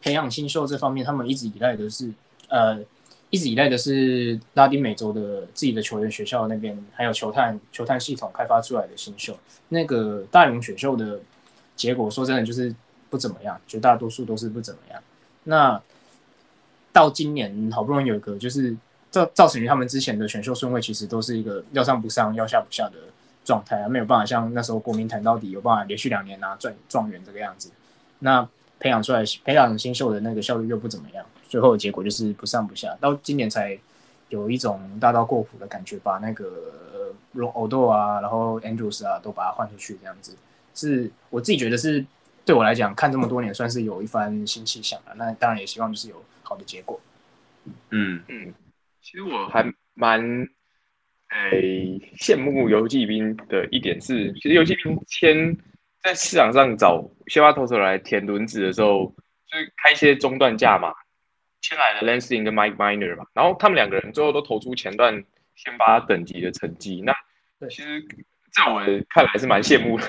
[0.00, 2.08] 培养新秀这方面，他们一直依赖的是
[2.52, 2.78] 呃。
[3.34, 9.34] 一直以来的是拉丁美洲的自己的球员学校那边，还有球探球探系统开发出来的新秀，
[9.70, 11.18] 那个大龙选秀的
[11.74, 12.74] 结果，说真的就是
[13.08, 15.02] 不怎么样，绝大多数都是不怎么样。
[15.44, 15.80] 那
[16.92, 18.76] 到今年好不容易有一个，就是
[19.10, 22.98] 造造成于他们之前的选秀顺位其实都是一个要上不上要下不下的
[23.46, 27.70] 状态啊，没有办法像那时候国民谈到底有办法连续两年拿状状元这个样子。
[28.18, 28.46] 那
[28.78, 31.24] 培养出来培养新秀的那个效率又不怎么样。
[31.52, 33.78] 最后的结果就是不上不下，到今年才
[34.30, 40.34] 有一种大刀过斧的感觉，把那个罗欧豆啊，然后 Andrews 啊，都把它换出去，这样子
[40.74, 42.02] 是我自己觉得是
[42.46, 45.14] 对我来讲看这么多年算是有一番新气象了。
[45.16, 46.98] 那当然也希望就是有好的结果。
[47.90, 48.54] 嗯嗯，
[49.02, 49.62] 其实我还
[49.92, 50.22] 蛮
[51.28, 55.54] 诶羡慕游击兵的一点是，其实游击兵签
[56.02, 59.14] 在市场上找先发投手来填轮子的时候，
[59.46, 60.94] 就是开一些中段价嘛。
[61.62, 67.00] 签来的 Lansing 跟 Mike Miner 嘛，然后他们两个人最后都投出前段先发等级的成绩。
[67.00, 67.14] 那
[67.68, 68.04] 其实
[68.52, 70.04] 在我看来是蛮羡慕的，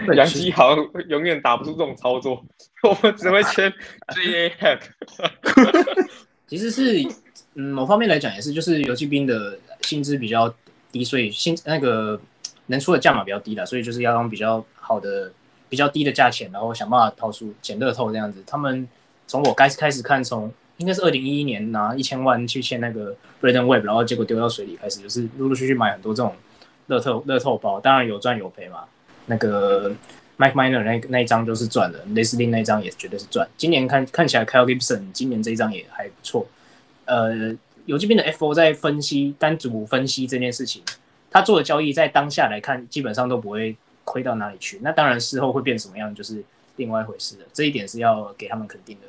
[0.00, 2.42] 因为杨基好像永远打不出这种操作，
[2.84, 3.70] 我们只会签
[4.60, 4.78] Head。
[6.46, 7.02] 其实是，
[7.54, 10.54] 嗯，某方面来讲也是，就是游击兵的薪资比较
[10.92, 12.20] 低，所以薪那个
[12.66, 15.32] 能出的价码比较低的，所以就是要用比较好的、
[15.68, 18.40] 比较低的价钱，然后想办法掏出捡乐透这样子。
[18.46, 18.88] 他们
[19.26, 20.54] 从我开始开始看从。
[20.78, 26.34] 应该是二零一一年拿一千万去签那个 Braden Web，然后结果丢到水里，开始就是陆陆续续买很多这种
[26.86, 28.84] 乐透乐透包，当然有赚有赔嘛。
[29.26, 29.90] 那个
[30.36, 33.48] Mike Miner 那那一张都是赚的，雷斯汀那一张也绝对是赚。
[33.56, 36.46] 今年看看起来 Kyle Gibson 今年这一张也还不错。
[37.04, 37.56] 呃，
[37.86, 40.82] 有这边的 FO 在分析单组分析这件事情，
[41.30, 44.80] 他做的交易在当下来看基本上都不会亏到哪里去。
[44.82, 46.42] 那当然事后会变什么样就是
[46.76, 49.06] 另外一回事了，这一点是要给他们肯定的。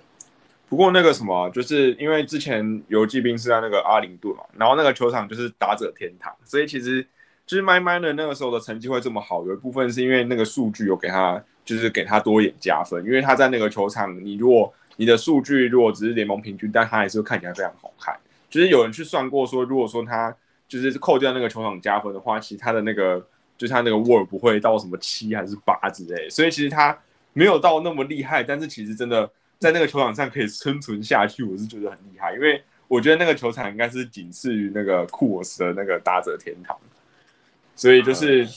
[0.73, 7.05] 不过那个什么，就是因为之前游击兵是在那个阿灵顿嘛，然后那个球场就是打者天堂，所以其实
[7.45, 18.17] 就是麦麦的那个时候的成绩会这么好，有一部分是因为那个数据有给他，就是给他多一点加分，因为他在那个球场，你如果你的数据如果只是联盟平均，但他还是看起来非常好看。
[18.49, 20.35] 就是有人去算过说，如果说他
[20.67, 23.23] 就是扣掉那个球场加分的话，其实他的那个。
[23.55, 26.97] 就是他那个 WAR 不会到什么七还是八之类，所以其实他
[27.33, 29.29] 没有到那么厉害，但是其实真的
[29.63, 36.77] 在那个球场上可以生存下去，我是觉得很厉害，因为我觉得那个球场应该是仅次于那个库尔斯的那个打者天堂，
[37.75, 38.47] 所以就是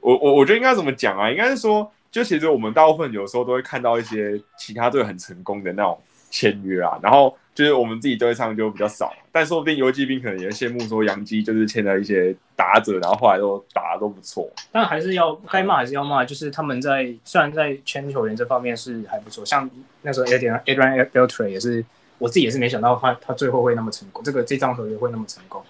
[0.00, 1.30] 我我我觉得应该怎么讲啊？
[1.30, 5.98] 应该是说，就其实我们大部分有时候都会看到一些其他队很成功的那种
[6.30, 7.36] 签约啊，然后。
[7.60, 14.50] 就是我们自己都会唱就比较少，但说不定游击兵可能也羡慕说杨基就是签了一些打者，然后后来都打的都不错。
[14.72, 19.68] 但还是要该骂还是要骂，就是他们在虽然在签球员这方面是还不错，像
[20.00, 21.84] 那时候 Adrian Adrian Beltre 也是，
[22.16, 25.62] 我自己也是没想到他他最后会那么成功，这个这张合约会那么成功。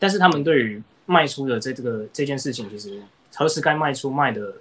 [0.00, 3.00] 但是他们对于卖出的这这个这件事情，其实
[3.36, 4.54] 何时该卖出卖的，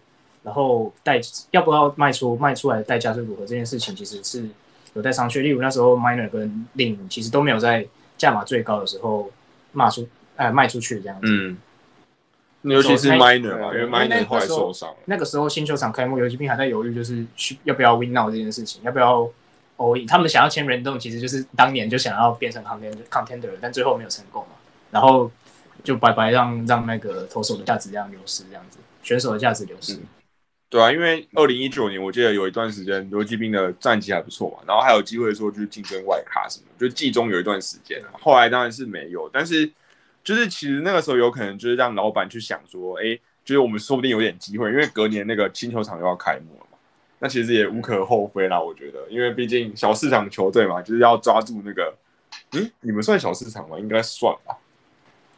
[0.44, 4.48] 然后代要不要卖出卖出来的代价是如何这件事情，其实是。
[4.98, 9.32] 有在商榷，例如那时候 Miner 跟 Lin 其实都没有在价码最高的时候
[9.72, 11.28] 卖出，哎，卖出去这样子。
[11.30, 11.58] 嗯，
[12.64, 14.90] 尤其是 Miner 嘛，因为 Miner 后来受伤。
[15.06, 19.30] 那个时候新球场开幕，游击兵还在犹豫，就是去要不要 Win Now 这件事情，要不要
[19.78, 24.56] All 他们想要签 Random，其实就是当年就想要变成 Contender Contender，但最后没有成功嘛。
[24.90, 25.30] 然后
[25.84, 30.00] 就白白让让那个投手的价值这样流失，这样子，选手的价值流失。
[30.70, 39.72] 对啊，因为二零一九年我记得有一段时间游击兵的战绩还不错嘛，然后还有机会说就是竞争外卡什么，就季中有一段时间后来当然是没有，但是
[40.26, 46.78] 就是其实那个时候有可能就是让老板去想说，哎，就是我们说不定有点机会，因为隔年那个新球场又要开幕了嘛，
[47.20, 51.96] 那其实也无可厚非啦，我觉得，因为毕竟小市场球队嘛，就是要抓住那个，
[52.52, 53.80] 嗯，你们算小市场吗？
[53.80, 54.58] 应该算吧。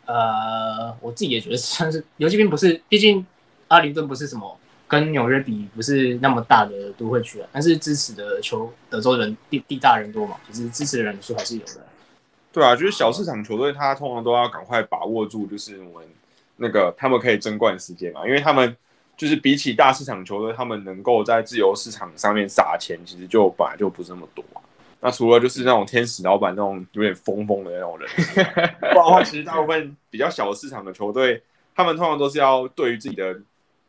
[0.08, 3.24] 呃，我自己也觉得算是游击兵不是，毕竟
[3.68, 4.60] 阿灵顿不是什么。
[4.89, 11.86] 跟纽约比不是那么大的都会区啊，但是支持的球德州人地地大人多嘛，就是支持的人数还是有的。
[12.52, 16.08] 对啊，就是小市场球队，他通常都要赶快把握住，就是我们
[16.56, 18.75] 那个他们可以争冠时间嘛，因为他们
[19.15, 24.43] 就是比起大市场球队，他们能够在自由市场上面撒钱，其实就本来就不是那么多。
[24.99, 28.10] 那除了就是那种天使老板那种有点疯疯的那种人，
[28.82, 31.43] 不然的话，其实大部分比较小的市场的球队，
[31.75, 33.39] 他们通常都是要对于自己的。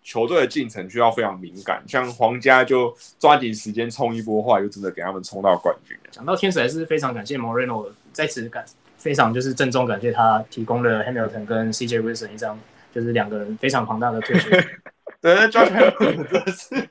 [0.02, 5.96] 球队的进程需要非常敏感，像皇家就抓紧时间冲一波，后来就真的给他们冲到冠军。
[6.10, 8.64] 讲到天使，还是非常感谢 Moreno，在此感
[8.96, 12.58] 非常就是郑重感谢他提供了 Hamilton 跟 CJ Wilson 一张，
[12.94, 14.48] 就是两个人非常庞大的退休。
[15.20, 16.88] 对，Josh Hamilton 真的是，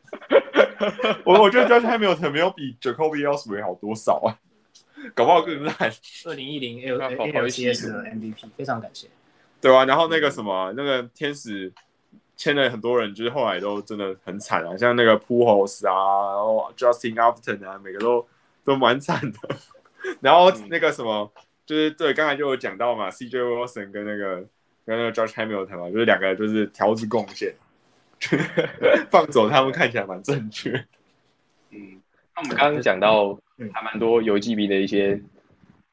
[1.26, 4.38] 我我觉得 Josh Hamilton 没有比 Jacoby Ellsbury 好多少啊，
[5.16, 5.76] 搞不好更烂。
[6.26, 9.08] 二零一零 L ALCS 的 MVP，非常感谢。
[9.60, 11.74] 对啊，然后那个什么，那个天使。
[12.40, 18.26] 签了很多人，就是后来都真的很惨啊，像那个 p u h o s 啊，然后 Justin Upton 啊，每个都
[18.64, 19.38] 都蛮惨的。
[20.22, 21.30] 然后那个什么，
[21.66, 24.38] 就是对，刚才就有讲到嘛，CJ Wilson 跟那个
[24.86, 27.54] 跟那个 Josh Hamilton 嘛，就是两个就是条子贡献，
[29.12, 30.72] 放走他们看起来蛮正确。
[31.72, 32.02] 嗯，
[32.34, 33.38] 那我们刚刚讲到
[33.74, 35.22] 还蛮多游击兵的一些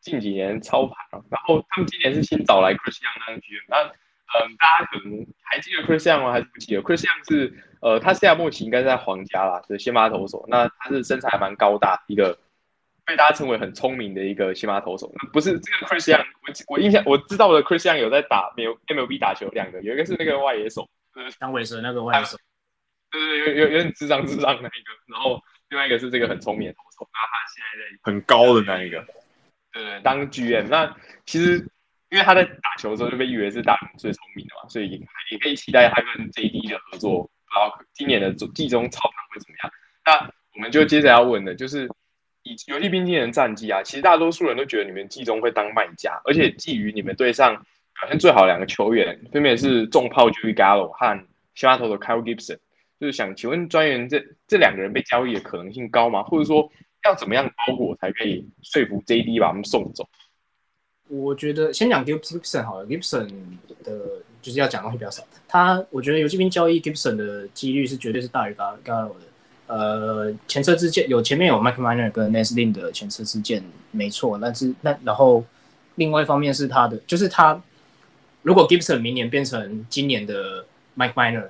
[0.00, 0.96] 近几年操盘，
[1.28, 3.92] 然后他们今年是新找来 Chris Young 当 GM，那。
[4.34, 6.32] 嗯，大家可能还记得 Chris Young 吗？
[6.32, 10.44] 还是不记得？Chris Young 是呃，他现在目前应该是在皇家啦，是先发投手。
[10.48, 12.36] 那他是身材还蛮高大，一个
[13.06, 15.10] 被大家称为很聪明的一个先发投手。
[15.32, 20.88] 不是这个 Chris Young，我我印象我知道的 Chris Young 有在打没有 MLB 打球两个，有一个是那个外野手，
[21.38, 22.36] 当尾蛇那个外野手，
[23.12, 24.92] 对对，有有有点智障智障的那一个。
[25.06, 29.06] 然后另外一个是这个很聪明的投手，那他现在在很高的那一个，
[29.72, 30.66] 对对，当 GM。
[30.68, 31.64] 那其实。
[32.11, 34.90] 因为他在打球的时候就被誉为是大联盟最聪明的嘛，所以
[35.31, 37.23] 也可以期待他跟 JD 的合作。
[37.23, 39.73] 不知道今年的季中操盘会怎么样？
[40.05, 41.88] 那我们就接着要问的，就是
[42.42, 52.59] 以游戏兵今年的战绩啊，其实大多数人都觉得你们季中会当卖家，而且基于你们队上表现最好两个球员，分别是重炮 Jr Gallo 和西马头的 Kyle Gibson，
[53.00, 56.23] 就是想请问专员，这这两个人被交易的可能性高吗？
[56.25, 56.71] 或者说
[57.04, 60.09] 要怎么样包裹才可以说服 JD 把他们送走？
[61.09, 63.29] 我觉得先讲 Gibson 好了，Gibson
[63.85, 63.92] 的
[64.42, 65.23] 就是要讲东西比较少。
[65.48, 69.27] 他我觉得游击兵交易 Gibson 的几率是绝对是大于 Gallo 的。
[69.69, 74.38] 呃，前车之鉴有前面有 Mike Miner 跟 n e s l i n 的前车之鉴，没错。
[74.40, 75.44] 但是那然后
[75.96, 77.61] 另外一方面是他的，就是他
[78.42, 80.65] 如果 Gibson 明年变成今年的
[80.96, 81.46] Mike Miner，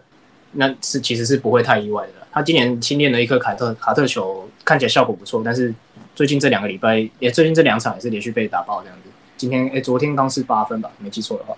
[0.53, 2.13] 那是其实是不会太意外的。
[2.33, 5.75] 他今年新练了一颗卡特卡特球，看起来效果不错，但是
[6.15, 9.11] 最近这两个礼拜也最近这两场也是连续被打爆这样子。
[9.37, 11.57] 今天哎，昨天刚是八分吧，没记错的话。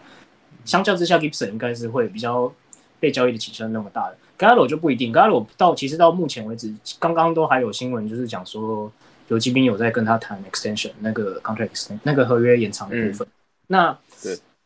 [0.65, 2.53] 相较之下，Gibson 应该是会比较
[3.01, 4.17] 被交易的起升那么大的。
[4.39, 8.93] Gallo 就不一定，Gallo 到其实到目前为止，刚刚都还有新闻，就是讲说
[9.29, 13.27] 游击兵有在跟他谈 extension 那个 contract 那个合约延长的部分。
[13.69, 13.97] 那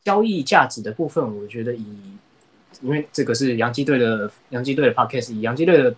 [0.05, 1.87] 交易价值的部分，我觉得以
[2.81, 5.95] 因为这个是洋基队的洋基队的 podcast，以洋基队的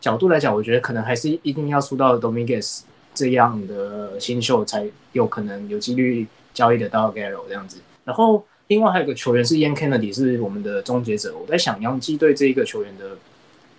[0.00, 2.80] 角度来讲，我觉得可能还是一定要输到 Dominguez
[3.16, 7.80] 这样的新秀才有可能有几率交易得到 Garrow 这样子。
[8.04, 11.34] 然后另外还有个球员是 Ian Kennedy，是我们的终结者。
[11.36, 13.16] 我在想洋基队这一个球员的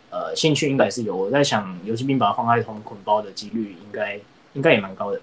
[0.09, 1.15] 呃兴趣应该是有。
[1.15, 4.19] 我在想游击兵把他放在同捆包的几率应该
[4.53, 5.21] 应该也蛮高的。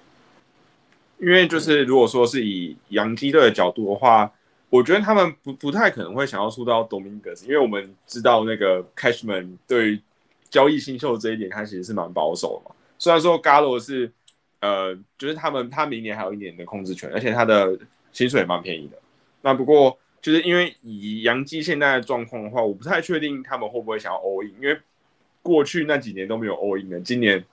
[1.17, 4.31] 因为就是如果说是以洋基队的角度的话，
[4.69, 10.01] 我觉得他们不不太可能会想要出到 Dominguez，因为我们知道那个 Cashman 对
[10.49, 12.74] 交易新秀这一点，他其实是蛮保守的嘛。
[12.97, 14.11] 虽然说 Gallo 是
[14.61, 17.77] 呃，就是他们他明年还有一年的控制权，而且他的
[18.11, 18.97] 薪水也蛮便宜的。
[19.41, 24.79] 那不过就是因为以杨基现在的状况的话，我不太确定他们会不会想要 all in，因为
[25.43, 27.45] 过去那几年都没有 all in 的，今年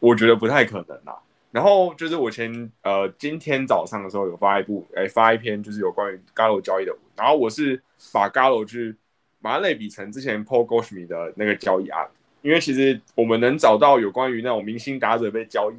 [0.00, 1.18] 我觉得不太可能啦。
[1.50, 7.82] 然后就是我前呃今天早上的时候有发一部哎发一篇就是有关于 Gallo 交易的，然后我是
[8.12, 8.94] 把 Gallo 去
[9.40, 12.06] 把它类比成之前 Paul g o s h m i 的那个交易案，
[12.42, 15.74] 因为其实我们能找到有关于那种明星打者被交易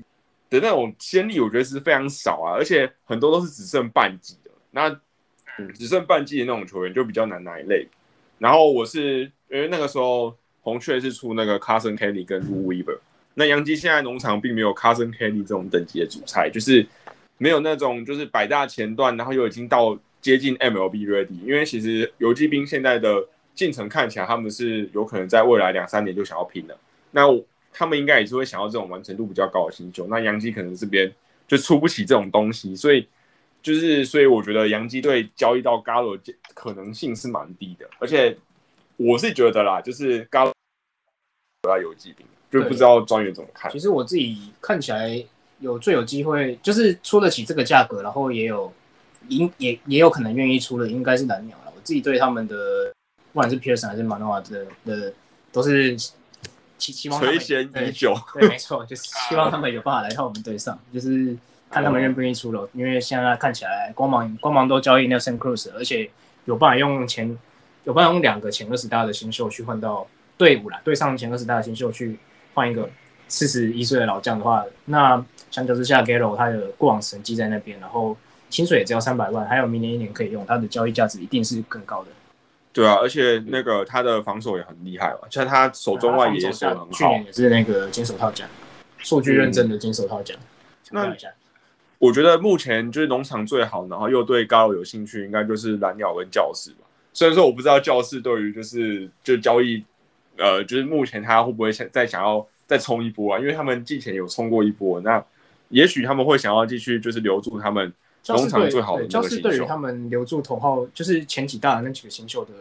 [0.49, 4.89] 的那种先例，我觉得是非常少啊，而且很多都是只剩半季的，那
[5.73, 7.87] 只剩半季的那种球员就比较难拿一类。
[8.37, 12.97] 然后我是因为那个时候红雀是出那个 Carson Kelly 跟 Lou Weaver。
[13.33, 16.85] 那杨基现在农场并没有 Carson Kelly 这种等级的主菜，就是
[17.37, 21.39] 没有那种就是百大前段，然后又已经到接近 MLB ready。
[21.45, 26.77] 因为其实游击兵现在的进程看起来，他们是有可能在未来两三年就想要拼了。
[27.11, 27.21] 那
[27.73, 30.07] 他们应该也是会想要这种完成度比较高的新秀。
[30.07, 31.11] 那杨基可能这边
[31.47, 33.07] 就出不起这种东西，所以
[33.61, 36.19] 就是所以我觉得杨基队交易到 Gallo
[36.53, 37.89] 可能性是蛮低的。
[37.99, 38.37] 而且
[38.97, 40.51] 我是觉得啦，就是 Gallo
[41.67, 42.25] 要游击兵。
[42.51, 43.71] 就不知道专员怎么看。
[43.71, 45.23] 其实我自己看起来
[45.61, 48.69] 有最有机会，就是出得起这个价格，然后也有
[49.29, 51.71] 应也也有可能愿意出的，应该是蓝鸟了。
[51.73, 52.93] 我自己对他们的
[53.33, 55.13] 不管是 Pearson 还是 Manoa 的的
[55.51, 55.95] 都是
[56.77, 58.15] 期期望垂涎已久。
[58.33, 61.35] 对，没错，就是希望他们有办法来到我们队上，就是
[61.69, 62.69] 看他们愿不愿意出了。
[62.73, 66.09] 因为现在看起来光芒光芒都交易 Nelson Cruz，而且
[66.45, 67.37] 有办法用前
[67.83, 70.07] 有办法用两个前二十大的新秀去换到
[70.37, 72.19] 队伍了，对上前二十大的新秀去。
[72.53, 72.89] 换一个
[73.29, 78.17] 四十一岁的老将的话，那相较之下，Gallo 他的过往成绩在那边，然后
[78.49, 82.09] 薪水也只要三百万，还有明年一年可以用，他的交易价值一定是更高的。
[82.73, 88.47] 对啊，而且那个他的防守也很厉害嘛，像他手中外野手很好，去年也是那个金手套奖，
[88.97, 90.37] 数据认证的金手套奖。
[90.91, 91.13] 那
[91.99, 96.87] 我觉得目前就是农场最好，然后又对 Gallo 有兴趣，应该就是蓝鸟跟教室吧。
[97.13, 99.83] 虽然说我不知道教室对于就是就交易。
[100.37, 103.39] 呃，就是目前他会不会想再想要再冲一波啊？
[103.39, 105.23] 因为他们之前有冲过一波，那
[105.67, 107.93] 也许他们会想要继续就是留住他们
[108.27, 109.43] 农场最好的那个新秀。
[109.43, 112.51] 对于他们留住头号，就是前几大的那几个新秀的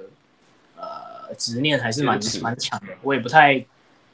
[0.76, 2.88] 呃执念还是蛮蛮强的。
[3.02, 3.64] 我也不太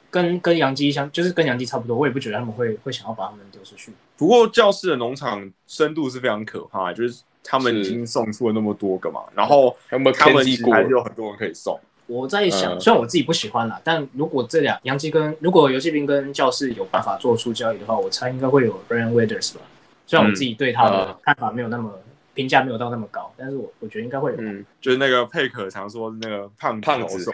[0.09, 3.91] 跟跟杨基相，就是跟杨基差不多，我也不觉得他们会会想要把他们丢出去。
[4.17, 10.37] 不过教室的农场深度是非常可怕，就是他们已经送出了那么多个嘛，然后他们他们
[10.71, 11.79] 还是有很多人可以送。
[12.07, 19.61] 我在想，虽然我自己不喜欢啦，但如果这俩杨基跟如果游戏兵跟教室有办法做出交易的话，我猜应该会有 Brian Weathers 吧。
[20.07, 21.93] 虽然我自己对他的看法没有那么
[22.33, 24.37] 评价没有到那么高，但是我我觉得应该会有。
[24.39, 27.31] 嗯，就是那个佩可常说那个胖胖子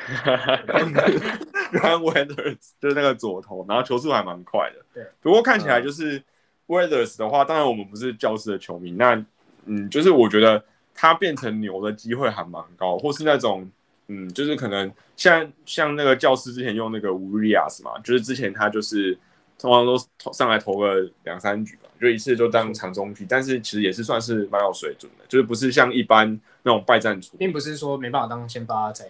[1.71, 4.84] ，Brian Weathers 就是那个左头，然后球速还蛮快的。
[4.93, 6.21] 对，不过看起来就是
[6.67, 9.24] Weathers 的话，当然我们不是教室的球迷，那
[9.65, 10.61] 嗯，就是我觉得
[10.93, 13.69] 他变成牛的机会还蛮高，或是那种。
[14.09, 19.17] 嗯，就是可能像像那个教师之前用那个乌利亚斯嘛，就是之前他就是
[19.64, 29.05] 通常都投上来投个两三局吧，就一次就当长中局，但是其实也是算是蛮有水准的，就是不是像一般那种败战组，并不是说没办法当先发在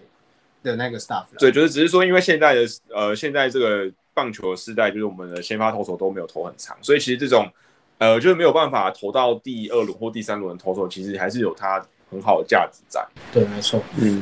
[0.61, 1.25] 的那个 staff。
[1.39, 7.51] 对，就是只是说因为现在的呃现在这个棒球的时代，就是我们的先发投手都没有投很长，所以其实这种
[7.97, 13.03] 呃就是没有办法投到第二轮或第三轮的投手，其实还是有它很好的价值在。
[13.31, 14.21] 对，没错，嗯。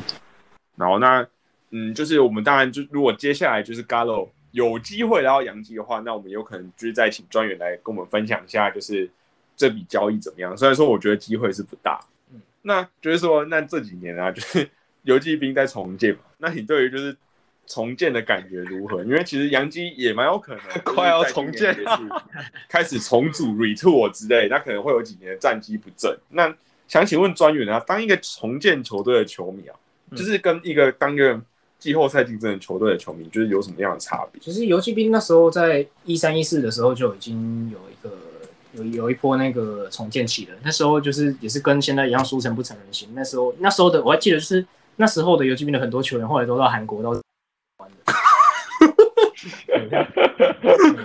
[0.76, 1.26] 然后那，
[1.72, 9.10] 嗯，就是我们当然就如果接下来就是 Gallo 有机会来到洋基的话，那我们有可能就是再请专员来跟我们分享一下，就是
[9.56, 10.56] 这笔交易怎么样。
[10.56, 12.00] 虽然说我觉得机会是不大，
[12.32, 14.68] 嗯，那就是说那这几年啊，就是
[15.02, 17.16] 游击兵在重建嘛，那你对于就是
[17.66, 19.02] 重建的感觉如何？
[19.02, 21.76] 因为其实洋基也蛮有可能 快要重建，
[22.68, 26.16] 开始重组 retool 之类，那可能会有几年战绩不振。
[26.28, 26.54] 那
[26.86, 29.76] 想请问专员啊，当一个重建球队的球迷啊。
[30.14, 31.40] 就是跟一个当个
[31.82, 34.40] 季后赛竞争的球队的球迷，就是有什么样的差别？
[34.40, 38.16] 其实游击兵那时候在一三一四的时候就已经有一个
[38.74, 40.56] 有有一波那个重建期了。
[40.62, 43.08] 那时候就是也是跟现在一样，输成不成人形。
[43.14, 44.64] 那时候那时候的我还记得，就是
[44.94, 47.10] 那时候的游击兵的很多球员后来都到韩国到
[47.78, 48.12] 玩的。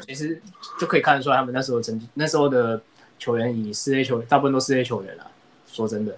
[0.06, 0.40] 其实
[0.80, 2.80] 就可以看得出来，他们那时候成绩，那时候的
[3.18, 5.32] 球员以四 A 球，大部分都四 A 球员了。
[5.66, 6.16] 说真的，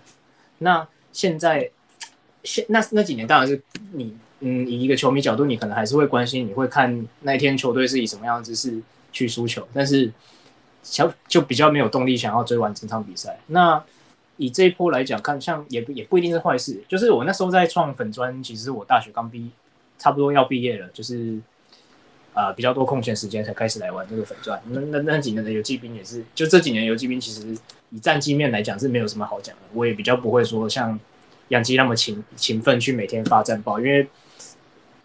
[0.58, 1.72] 那现在
[2.44, 3.62] 现那那几年，当然是
[3.94, 8.82] 你嗯，以一个球迷角度，你可能还是会关心，你会看那一天球队是以什么样的姿势
[9.12, 10.12] 去输球，但是
[10.84, 13.40] 小就比较没有动力想要追完整场比赛。
[13.48, 13.84] 那
[14.38, 16.82] 以这一波来讲，看像也也不一定是坏事。
[16.88, 19.50] 就是我那时候在创粉砖，其实我大学刚毕，
[19.98, 21.40] 差不多要毕业了，就是。
[22.32, 24.62] 啊，比较多空闲时间才开始来玩这个粉钻。
[24.68, 27.58] 那那那几年的游击兵也是，就这几年游击兵其实
[27.90, 29.62] 以战绩面来讲是没有什么好讲的。
[29.74, 30.98] 我也比较不会说像
[31.50, 34.08] 养鸡那么勤勤奋去每天发战报，因为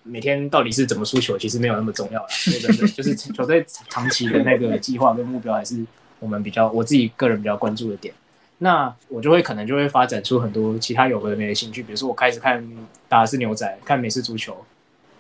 [0.04, 2.28] 每天到底是怎么输球，其实没有那么重要了。
[2.60, 5.84] 真的就是球队长期的那个计划跟目标，还是
[6.20, 8.14] 我们比较我自己个人比较关注的点。
[8.58, 12.64] 那我就会可能就会发展出很多其他有的没的兴趣，比如说我开始看
[13.08, 14.56] 打的是牛仔，看美式足球。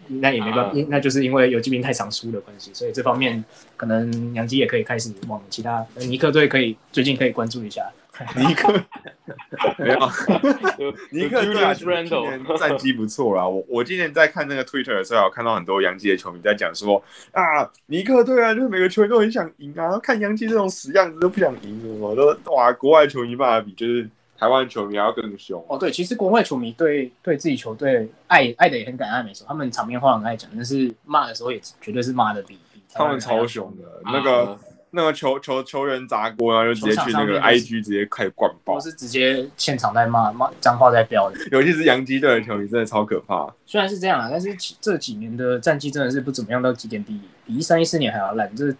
[0.06, 3.42] 那也没办法，那就是因为游击兵太常输的关系，所以这方面
[3.74, 7.90] 可能杨基也可以开始往其他尼克队可以最近可以关注一下。
[8.36, 8.72] 尼克
[9.78, 9.98] 没有，
[11.10, 11.88] 尼克队今
[12.20, 13.46] 年战绩不错啦。
[13.46, 17.02] 我我今年在看那个 Twitter 的时候，看到很多杨基的球迷在讲说
[17.32, 24.08] 啊，尼克队啊，就是每个球员都很想赢啊，看杨基这种死样子都不想赢，什么都哇，国外球迷法比就是。
[24.36, 33.84] 台湾球迷要更凶哦，对，其实国外球迷对对自己球队爱爱的也很敢爱，没错，他们场面话很爱讲，但是骂的时候也绝对是骂的比比他们超凶的。
[34.04, 34.58] 那个
[34.94, 41.38] 那个球球球员砸锅，然后就直接去那个 IG 直接开始灌爆，是直接现场在骂骂脏话在飙的。
[41.52, 43.46] 尤其是洋基队的球迷真的超可怕。
[43.66, 44.48] 虽然是这样啊，但是
[44.80, 48.50] 这几年的战绩真的是不怎么样，到极点第一，比一三一四年还要烂。
[48.56, 48.74] 这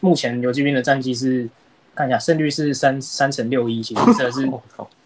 [0.00, 1.48] 目前游击兵的战绩是
[1.94, 4.46] 看一下胜率是三三乘六一，其实真的是。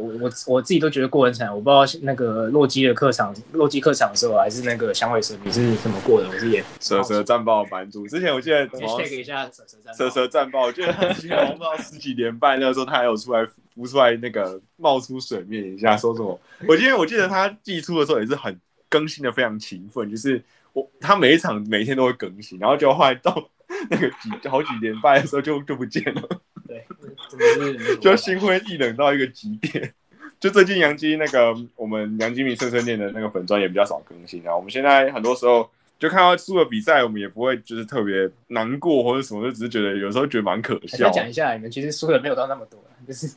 [0.00, 6.28] 我我我自己都觉得过很惨，我不知道那个洛基的客场，洛基客场的时候还是那个响尾蛇，你是怎么过的？
[6.28, 16.40] 我是也蛇蛇战报版主，之前我记得一下蛇蛇战蛇蛇战报，我记得他新闻到十几年半那个时候，他还有出来浮出来那个冒出水面一下，说什么？
[16.66, 20.42] 我记得我记得他寄出的时候也是很更新的非常勤奋，就是
[20.72, 23.50] 我他每一场每天都会更新，然后就后来到
[23.90, 26.22] 那个几好几年半的时候就就不见了。
[26.70, 26.84] 对，
[27.28, 29.92] 真的是就心灰意冷到一个极点。
[30.38, 34.56] 就最近杨基那个我们杨基米碎碎念的那个粉砖也比较少更新啊。
[34.56, 35.68] 我们现在很多时候
[35.98, 41.10] 就看到输了比赛，我们也不会就是特别难过或者什么，就只是觉得有时候觉得蛮可笑。
[41.10, 43.28] 讲一下，你们其实输的没有到那么多， 就是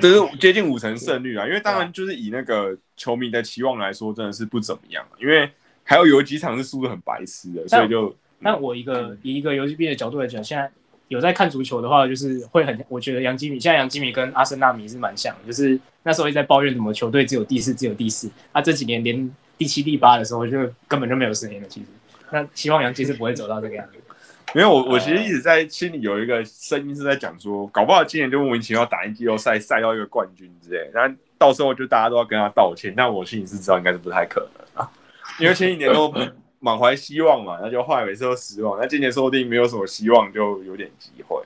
[0.00, 1.46] 就是接近五成胜率啊。
[1.48, 5.04] 因为当然就是以那个球迷的期望来说，真的是不怎么样。
[5.18, 5.50] 因为
[5.82, 10.70] 还有有几场是输的很白痴的，所以就那我一个以一个游戏币的角度来讲，现在。
[11.12, 20.58] 有在看足球的话，就是会很，我觉得杨基米现在杨基米跟阿森纳米是蛮像，就是那时候一直在抱怨什么球队只有第四，只有第四，啊这几年连第七、第八的时候就
[20.88, 21.68] 根本就没有声音了。
[21.68, 21.86] 其实，
[22.30, 23.98] 那希望杨基是不会走到这个样子。
[24.56, 32.94] 因为我我其实一直在心里有一个声音是在讲说，搞不好今年就莫名其妙打进季后赛，赛到一个冠军之类，然后到时候就大家都要跟他道歉。
[32.96, 34.90] 但我心里是知道应该是不太可能啊，
[35.38, 36.10] 因为前几年都。
[36.64, 38.78] 满怀希望嘛，那就后来每次都失望。
[38.80, 41.42] 那今年说不定没有什么希望，就有点机会。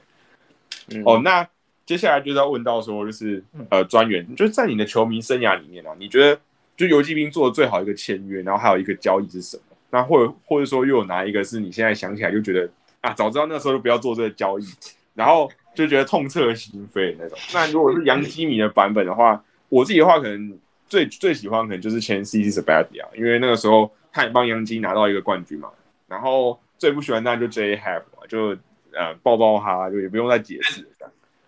[1.07, 1.49] 哦，那
[1.87, 6.39] 接下来就是要问到说，就是呃，专员，就是在你的球迷生涯里面啊，你觉得
[6.77, 9.63] 就游击兵做的最好一个签约，然后还有一个交易是什么？
[9.89, 12.69] 那或者或者说又有哪一个是你现在想起来就觉得
[13.01, 14.67] 啊，早知道那时候就不要做这个交易，
[15.15, 17.39] 然后就觉得痛彻心扉那种。
[17.55, 23.91] 那如果是杨基米的版本的话，我自己的话可能最最喜欢可能就是签 C C s p a d i a 因为那个时候。
[24.17, 25.69] 他也帮杨基拿到一个冠军嘛，
[26.09, 28.57] 然后最不喜欢那就 J Have 嘛，就
[28.95, 30.89] 呃抱抱他，就也不用再解释。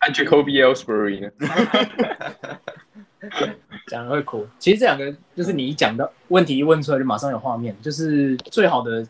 [0.02, 1.30] Ellsbury 呢？
[3.86, 4.46] 讲会哭。
[4.58, 9.02] 其实这两个就是你一讲到问题一问出来就马上有画面，就是最好的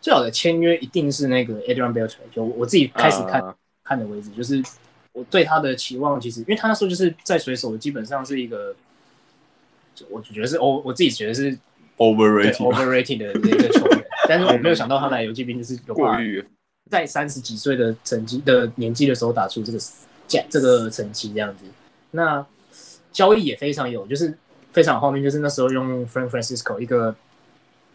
[0.00, 2.16] 最好的签约一定是那个 Adrian Beltre。
[2.32, 3.54] 就我自己开始看
[3.84, 4.60] 看的为止，就是
[5.12, 8.74] 我对他的期望其实，因为他那时候就是在水手基本上是一个，
[10.10, 11.56] 我觉得是我我自己觉得是。
[11.98, 16.44] Overrated，overrated 的那个球员， 但是我没有想到他来游击兵就是有过于
[16.90, 19.78] 在三十几岁的成绩的年纪的时候打出这个
[20.26, 21.64] 价这个成绩这样子。
[22.10, 22.44] 那
[23.12, 24.36] 交易也非常有，就是
[24.72, 27.14] 非常后面就是那时候用 Frank Francisco 一个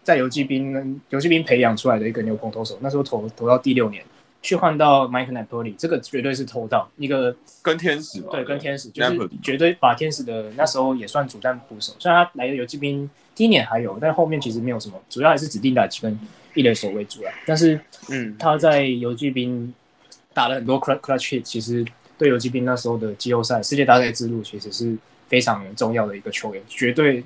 [0.03, 4.03] 在游击兵游击兵培养出来的一个牛棚投手，那时候投投到第六年。
[4.43, 11.93] 去换到 Mike Napoli，这个绝对是偷到一个跟天使对，跟天使就是绝对把天使的那时候也算主战捕手。
[11.99, 16.19] 虽然他来的游击兵第一年还有，但后面其实没有什么，主要还是指定打击跟
[16.53, 17.33] 一垒手为主啊。
[17.45, 17.79] 但是，
[18.09, 19.73] 嗯，他在游击兵
[20.33, 21.85] 打了很多 clutch hit，其实
[22.17, 27.23] 对游击兵那时候的季后赛、世界大赛之路其实是非常重要的一个球员，绝对。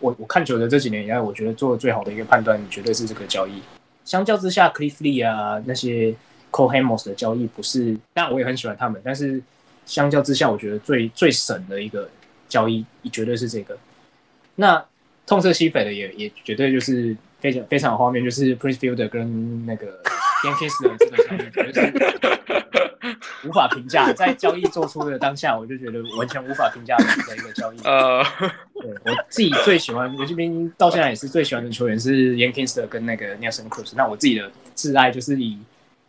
[0.00, 3.60] 我我看球的这几年以来，我觉得做的最好的一个判断，绝对是这个交易。
[4.04, 6.14] 相较之下，Cliff Lee 啊那些
[6.52, 9.42] Cole Hamels 的交易不是，但我也很喜欢他们，但是
[9.86, 12.08] 相较之下，我觉得最最省的一个
[12.48, 13.76] 交易，绝对是这个。
[14.54, 14.84] 那
[15.28, 19.86] 痛彻心扉的也也绝对就是非常非常有画面，就是 Prince Fielder 跟那个
[20.44, 21.92] Yankees 的这个交易，绝对是
[23.46, 24.12] 无法评价。
[24.12, 27.04] 在交易做出的当下，我就觉得完全无法评价的
[27.36, 27.76] 一个交易。
[27.84, 28.24] 呃。
[28.80, 33.92] 对我自己最喜欢，游戏兵到现在也是最喜欢的球员是 Yankees 的跟那个 Nelson Cruz。
[33.96, 35.58] 那我自己的挚爱就是以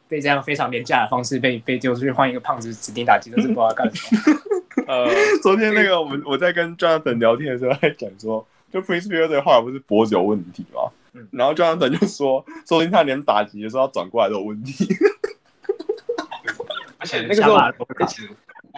[0.07, 4.21] 被这样非常廉价的方式被被丢出去换一个胖子指定打击，都是不知道干什么。
[4.87, 5.07] 呃，
[5.41, 10.91] 昨天那个我们我在跟 Jonathan 聊天的时候还讲说，就 Prince Fielder 后来不是脖子有问题吗？
[11.13, 14.87] 嗯，然后 Jonathan 就说，说不定他连打击的时候要转过来都有问题。
[16.97, 17.87] 而且那个时候，我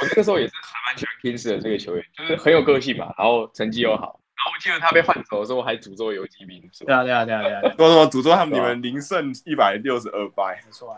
[0.02, 0.54] 那个时候也是。
[0.84, 4.20] 蛮喜欢 Kings 的这个球员，就是很有个性嘛，然后成绩又好。
[4.36, 7.04] 然后我记得他被换走的时候，还诅咒游击兵，是吧？
[7.04, 10.62] 对啊，对啊，对啊，对啊，说什么诅咒他们你们零胜一百六十二败？
[10.66, 10.98] 没错啊。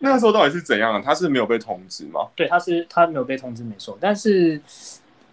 [0.00, 1.00] 那个时候到底是怎样啊？
[1.02, 2.28] 他是没有被通知吗？
[2.34, 3.96] 对，他是他没有被通知，没错。
[4.00, 4.60] 但是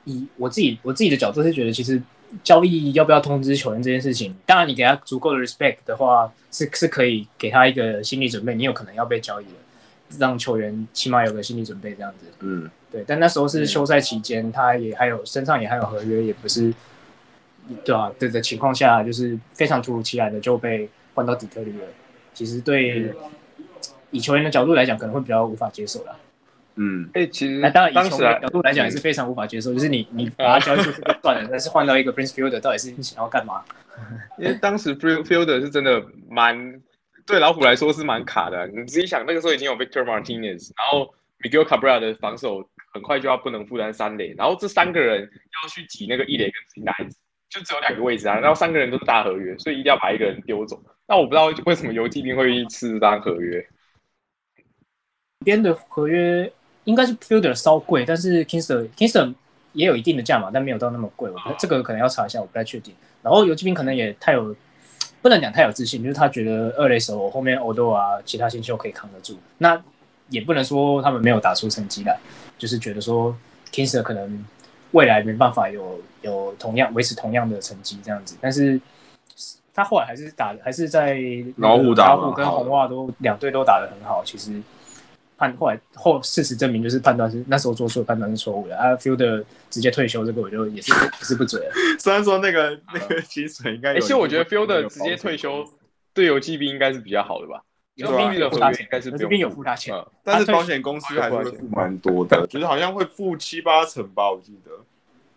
[0.05, 2.01] 以我自己我自己的角度是觉得，其实
[2.43, 9.51] 交易要不要通知球员这件事情，当然你给他足够的 respect 的话，是是可以给他一个心理准备，你有可能要被交易了。
[10.19, 12.27] 让球员起码有个心理准备，这样子。
[12.39, 13.03] 嗯，对。
[13.05, 16.73] 但那时候是休赛期间，他也还有身上也还有合约，也不是，
[17.83, 21.87] 对啊，对的情况下，就是非常突如其来的就被换到底特律了。
[22.33, 23.13] 其实对
[24.11, 26.15] 以球员的角度来讲，可能会比较无法接受了。
[26.77, 33.63] 嗯，哎，其实那当然以球员的角度来讲也是非常无法接受，就是你你把它交易出去就算了， 但是换到一个 Prince Fielder，到底是想要干嘛？
[34.37, 36.81] 因为当时 Prince Fielder 是真的蛮。
[37.25, 45.23] 对老虎来说是蛮卡的，你自己想，那个时候已经有 Victor Martinez，然后 Miguel Cabrera 的防守很快就要不能负担三垒，然后这三个人
[45.61, 47.17] 要去挤那个一垒跟金篮子，
[47.49, 50.81] 就只有两个位置啊，然后三个人都是大合约，所以一定要把一个人丢走。
[51.05, 53.67] 那我不知道为什么游击兵会吃这张合约。
[55.43, 56.49] 边的合约
[56.87, 59.35] 应该是 Fielder 稍贵，但是 Kingston Kingston
[59.73, 61.29] 也有一定的价码，但没有到那么贵。
[61.29, 62.93] 我觉得这个可能要查一下，我不太确定。
[63.21, 64.55] 然后游击兵可能也太有。
[65.19, 69.35] 不能讲太有自信，就是他觉得二垒手后面欧多啊，其他新秀可以扛得住。
[69.57, 69.77] 那
[70.29, 72.17] 也不能说他们没有打出成绩来，
[72.57, 73.35] 就是觉得说
[73.73, 74.45] Kingser 可能
[74.91, 78.37] 未来没办法有有同样维持同样的成绩这样子。
[78.39, 78.79] 但是
[79.73, 81.19] 他后来还是打，还是在
[81.57, 84.23] 老虎打，老虎跟红袜都两队都打得很好。
[84.23, 84.61] 其实。
[85.37, 88.75] 判后来后事实证明，就是判断是那时候做出的判断是错误的。
[88.77, 91.61] 啊，Fielder 直接退休，这个我就也是不是不准。
[91.99, 95.65] 虽然说那个那个薪水应该，而且我觉得 Fielder 直接退休
[96.13, 97.61] 对游击兵应该是比较好的吧？
[97.95, 104.71] 游击兵的付他钱，游击兵有付他钱，但是保险公司还是会付蛮多的，就是好像会付七八成吧，我记得。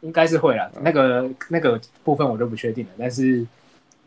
[0.03, 2.90] 应该是会啦，那个那个部分我都不确定了。
[2.98, 3.46] 但是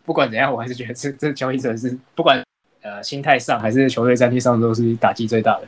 [0.06, 2.44] 不管怎样，我还是觉得这这交易者是不管
[2.82, 5.68] 呃心态上还是球队战绩上都是打击最大的。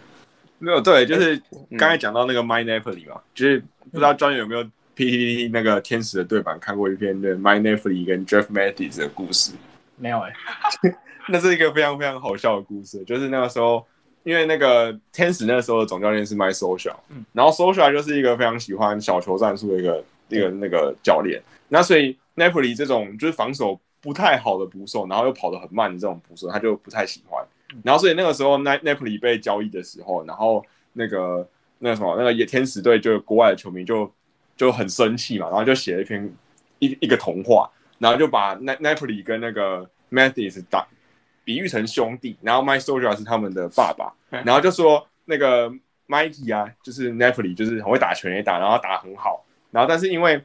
[0.59, 1.41] 没有对，就是
[1.77, 3.59] 刚才讲到那个 My Napoli 嘛，就是
[3.91, 4.63] 不知道专员有没有
[4.95, 9.51] PPT 那个天使的对版看过一篇的 My Napoli 跟 Jeff Mattis 的故事？
[9.97, 10.33] 没有哎，
[11.29, 13.03] 那是一个非常非常好笑的故事。
[13.03, 13.85] 就是那个时候，
[14.23, 21.41] 因为那个天使那个时候的总教练是 My Social，嗯，然后 Social 就是一个非常喜欢小球战术的一个一个那个教练。
[21.67, 27.43] 那所以 Napoli 这种就是防守不太好的捕手，然后又跑得很慢的这种捕手，他就不太喜欢。
[27.83, 30.63] 然后，所以那个时候，奈奈普里被交易的时候，然后
[30.93, 31.47] 那个
[31.79, 34.11] 那个什么，那个野天使队就国外的球迷就
[34.55, 36.31] 就很生气嘛，然后就写了一篇
[36.79, 40.87] 一一个童话，然后就把奈奈普里跟那个 Mathis 打
[41.43, 45.71] 比喻成兄弟，然后 My Soldier 是他们的爸爸，然后就说那个
[46.07, 50.43] Mikey 啊，就是奈普里就是很会打拳也打，然后打很好，然后但是因为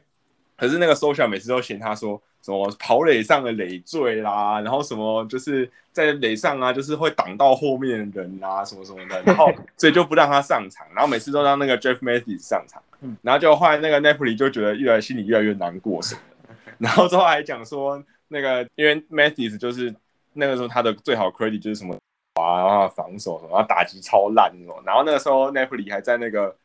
[0.57, 2.21] 可是那个 Soldier 每次都嫌他说。
[2.41, 12.81] 什么跑垒上的累赘啦，然后什么就是在垒上啊，就是会挡到后面的人啊，什么什么的，然后 所以就不让他上场，然后每次都让那个 Jeff Matthews 上场，
[13.21, 19.93] 然后就后来那个 Napoli 就觉得越来心里越来越难过什么的， 然后之后还讲说那个因为 Matthews 就是
[20.33, 21.95] 那个时候他的最好 credit 就是什么
[22.41, 26.55] 啊，然后防守什么，然后打击超烂那种，然后那个时候 Napoli 还在那个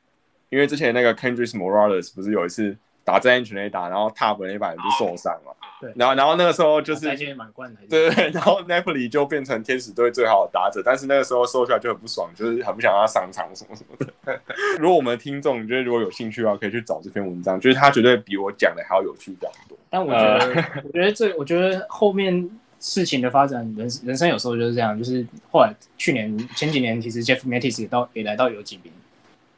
[0.48, 2.76] 因为之前那个 Kendrick Morales 不是有一次。
[3.06, 5.56] 打在安全垒打，然后踏本那把人就受伤了。
[5.80, 7.80] 对，然后然后那个时候就是再见满贯的。
[7.88, 14.40] 对对，然后 Napoli 就变成天使队最好的打者，但是那个时候收出来就很不爽，就是很不想让他上场什么什么的。
[14.80, 19.76] 如果我们的听众就是如果有兴趣的话，可以去找这篇文章，就是他绝对比我讲的还要有趣非常多。
[19.90, 22.50] 但我觉得，我觉得这，我觉得后面
[22.80, 28.90] 事情的发展，人人生有时候就是这样，就是后来去年前几年，其实 Jeff Mattis 也到也来到游击兵。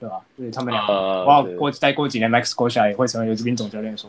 [0.00, 0.20] 对吧？
[0.38, 4.08] 就是他们两个，哇，过再过几年，Max 过下来也会成为游击兵总教练，说。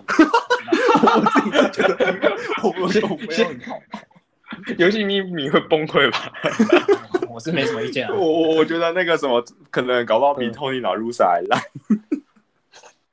[0.71, 3.79] 我自己觉得，我我我没有很好。
[4.77, 6.31] 游戏咪咪会崩溃吧？
[7.29, 8.13] 我是没什么意见啊。
[8.13, 11.61] 我我我觉得那个什么，可能搞不好比 Tony 老 Rusa 还烂。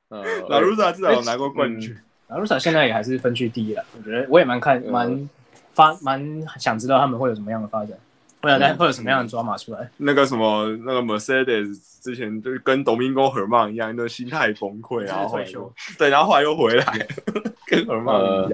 [0.09, 1.97] 呃，老 Rusa 至少有拿过冠军。
[2.29, 3.85] 老 Rusa 现在也还是分区第一了。
[3.97, 5.29] 我觉得我也蛮看蛮
[5.73, 7.97] 发蛮想知道他们会有什么样的发展，
[8.41, 9.91] 会有会有什么样的抓马出来。
[9.97, 15.73] 那个什么那个 Mercedes 之前就是跟 Domingo 和曼一样，那心态崩溃，然后退休。
[15.99, 16.85] 对，然后后来又回来，
[17.67, 18.53] 跟和曼一样。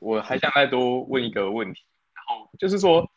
[0.00, 1.80] 我还想再多问一个问题。
[2.14, 3.08] 然后就是说，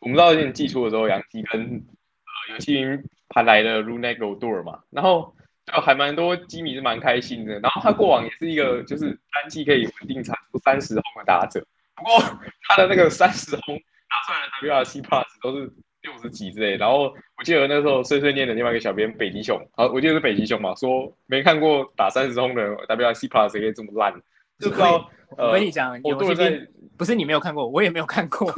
[0.00, 5.34] 我们知道你寄出的时候，杨基跟呃游戏兵盘来的 Runego Door 嘛，然后
[5.66, 7.58] 就还蛮多基迷是蛮开心的。
[7.60, 11.64] 然后他过往也是一个就是单季可以稳定产出三十轰的打者，
[11.96, 12.20] 不过
[12.68, 13.80] 他的那个三十轰
[14.12, 16.76] 打出来的 WRC Plus 都是六十几之类。
[16.76, 17.04] 然后
[17.38, 24.12] 我记得那时候碎碎念的另外一个小编北极熊，好，我记得是北极熊嘛，说没看过打三十轰的 WRC Plus 可以这么烂，
[24.58, 25.10] 就知道。
[25.38, 26.68] 我跟你讲，游戏兵。
[26.98, 28.52] 不是你没有看过，我也没有看过，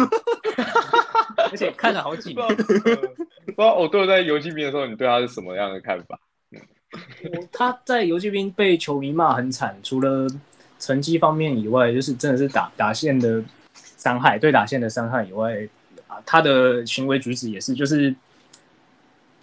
[1.51, 2.47] 而且看了好几遍。
[2.57, 6.19] 不知道我对在游击兵的时候，你对他是什么样的看法？
[7.53, 10.27] 他在游击兵被球迷骂很惨，除了
[10.81, 13.43] 成绩方面以外，就是真的是打打线的
[14.05, 15.67] 伤害，对打线的伤害以外，
[16.07, 18.15] 啊，他的行为举止也是，就是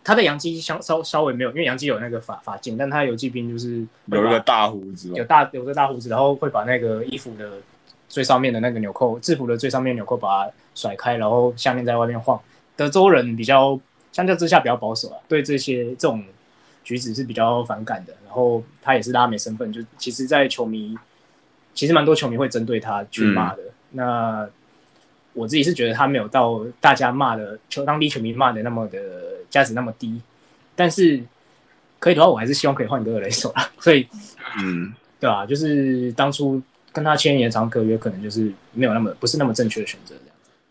[0.03, 7.49] 他的杨基相稍稍微没有，因为杨基有那个法法镜，但他游击兵就是有一个大胡子，有大有个大胡子，然后会把那个衣服的。
[8.13, 12.37] 最上面的那个纽扣，制服的最上面纽扣把它甩开，然后项链在外面晃。
[12.75, 13.79] 德州人比较
[14.11, 16.21] 相较之下比较保守啊，对这些这种
[16.83, 18.13] 举止是比较反感的。
[18.25, 20.93] 然后他也是拉美身份，就其实，在球迷
[21.73, 23.63] 其实蛮多球迷会针对他去骂的。
[23.91, 24.47] 那
[25.33, 28.99] 我自己是觉得他没有到大家骂的球当地球迷骂的那么的
[29.49, 30.21] 价值那么低，
[30.75, 31.21] 但是
[31.99, 33.69] 可以的话，我还是希望可以换个雷手啦。
[33.79, 34.07] 所以，
[34.59, 35.45] 嗯，对吧？
[35.45, 36.61] 就是当初。
[36.93, 40.13] 跟他签延长合约，可能就是没有那么不是那么正确的选择。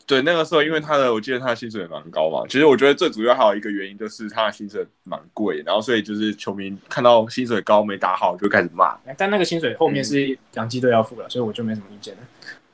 [0.07, 2.45] 对，那个时候因为他的，我记得他的薪水也蛮高嘛。
[2.47, 8.95] 其实我觉得最主要还有一个原因就是他的薪水蛮贵，然后所以就是球迷看到薪水高没打好就开始骂。
[9.16, 12.21] 但那个薪水后面是洋基队要付了，所以我就没什么意见了。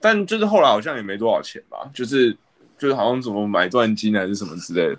[0.00, 2.36] 但就是后来好像也没多少钱吧，就是
[2.78, 4.96] 就是好像怎么买断金还是什么之类的。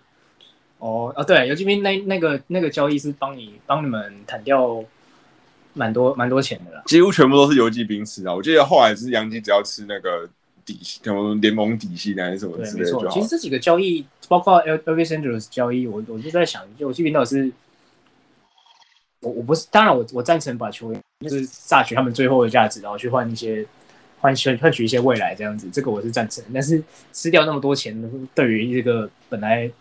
[0.80, 4.84] 哦啊，对，游击兵那那个那个交易是帮你帮你们砍掉。
[5.74, 8.34] 蛮多蛮多钱的啦，几乎全部都是游击兵吃啊！
[8.34, 10.28] 我记得后来是杨基只要吃那个
[10.66, 13.08] 底薪，什么联盟底薪还是什么之类的。
[13.12, 17.52] 其实这几个交易，包括 L L V Sanders 交易，我我就在想，游击兵到底是，
[19.20, 23.64] 我我不是，当然我我赞成把球员就是榨取他们最后的价值，然后去换一些
[24.28, 26.44] 换取换取一些未来这样子，这个我是赞成。
[26.54, 27.96] 但是吃掉那么多钱，
[28.36, 29.72] 对于这个本来。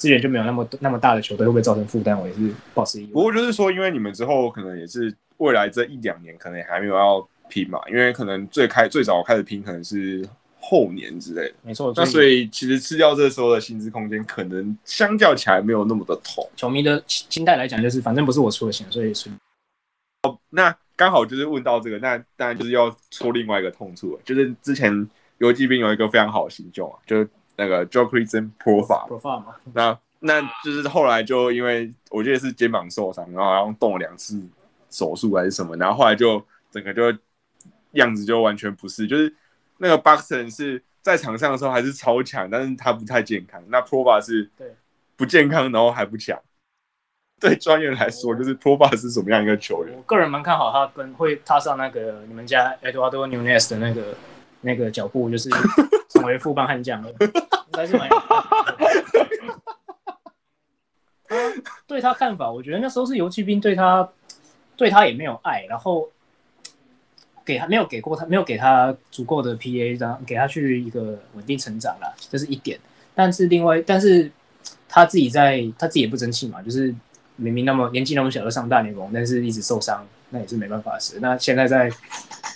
[0.00, 2.18] 资源就没有那么那么大的球队会不会造成负担？
[2.18, 3.12] 我也是保持疑问。
[3.12, 10.26] 不过就是说，因为你们之后可能也是未来这一两年可能还没有要拼嘛，因为可能最开最早开始拼可能是
[10.58, 11.54] 后年之类的。
[11.62, 16.48] 没错，那所以其实吃掉这时候的薪资空间，可能相较起来没有那么的痛。
[16.56, 19.28] 球迷的心态来讲，就是反正不是我出的钱，所以是。
[20.22, 27.28] 哦，那刚好就是问到这个，那当然就是要说另外一个痛处了，就是之前游击兵有一个非常好的新秀啊，就是。
[27.56, 29.06] 那个 Joe Creason Profile，
[29.74, 34.42] 那那就是后来就因为我记得是肩膀受伤，然后好像动了两次
[34.88, 37.14] 手术还是什么，然后后来就整个就
[37.92, 39.30] 样子就完全不是，就是
[39.76, 43.62] 那个 Buxton 是在场上的时候还是超强，但是他不太健康。
[43.68, 44.50] 那 Profile 是
[45.14, 46.40] 不健康，然后还不强。
[47.48, 49.96] 对专业来说，就是 Profile 是什么样一个球员？
[49.96, 54.14] 我个人蛮看好他跟会踏上那个你们家 Eduardo Nunez 的那个
[54.60, 55.48] 那个脚步，就是
[56.10, 57.10] 成为副帮悍将了。
[57.72, 58.16] 还是蛮有。
[61.26, 61.38] 他
[61.86, 64.06] 对他看法，我觉得那时候是游击兵对他，
[64.76, 66.08] 对他也没有爱，然后
[67.44, 72.78] 给他没有给过他，没有给他足够的 PA，让给他去一个稳定成长啦，这是一点。
[73.14, 74.30] 但是另外，但是
[74.88, 76.94] 他自己在他自己也不争气嘛，就是
[77.40, 81.18] 明明那么年纪那么小就上大联盟，但是一直受伤，那也是没办法的事。
[81.20, 81.90] 那现在在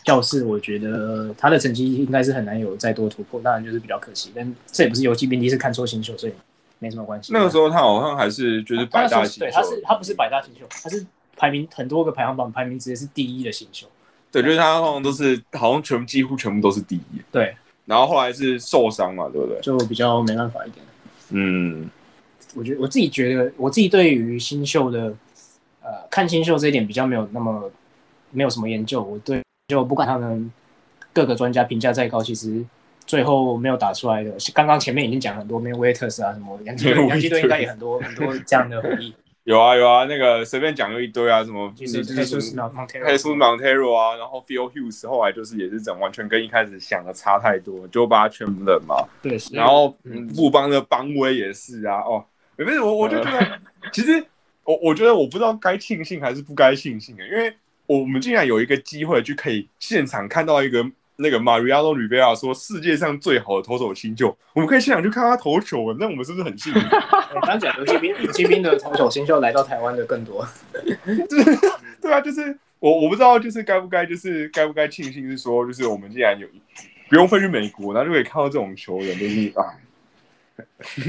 [0.04, 4.30] 教室，我觉得他的成绩应该是很难有再多突破，当然就是比较可惜。
[4.34, 6.32] 但这也不是游击兵第一次看错新秀，所以
[6.78, 7.32] 没什么关系。
[7.32, 11.04] 那个时候他好像还是就是百大新秀，对，他是他不是百大新秀，他是
[11.36, 13.86] 排名很多个排行榜排名直接是第一的新秀。
[14.30, 17.22] 对，就是他好像都是好像全几乎全部都是第一。
[17.32, 17.56] 对，
[17.86, 19.60] 然后后来是受伤嘛，对不对？
[19.60, 20.84] 就比较没办法一点。
[21.30, 21.88] 嗯，
[22.54, 25.14] 我觉得我自己觉得我自己对于新秀的
[25.82, 27.70] 呃看新秀这一点比较没有那么
[28.30, 29.42] 没有什么研究，我对。
[29.68, 30.52] 就不管他们
[31.10, 32.62] 各个专家评价再高，其实
[33.06, 34.30] 最后没有打出来的。
[34.52, 39.14] 刚刚前面已经讲很多，没有威特斯啊什么，杨基队杨基队应该也很多很多这样的回忆。
[39.44, 48.96] 有啊有啊，那个随便讲就一堆啊，什么 就是就是 Montero，黑苏 Montero 啊，然后 Phil Hughes 后来就是也是整完全跟一开始想的差太多，就把他全部冷嘛。
[49.22, 52.22] 对，然后嗯布邦的邦威也是啊，哦，
[52.56, 53.60] 不是我我就觉得
[53.92, 54.24] 其实
[54.64, 57.54] 我我觉得我不知道该庆幸还是不该庆幸的，因为
[57.86, 60.84] 我们竟然有一个机会就可以现场看到一个
[61.16, 66.80] 那个 Mariano Rivera 说世界上最好的投手新秀，我们可以现场去看他投球，那我们是不是很幸运？
[66.80, 70.46] 对刚讲游击兵，游击兵的投手新秀来到台湾的更多。
[72.00, 76.48] 对啊，就是我我不知道，就是该不该，就是该不该庆幸是说，就是我们竟然有
[77.08, 79.76] 不用飞去美国，然后就可以看到这种球员，就是啊，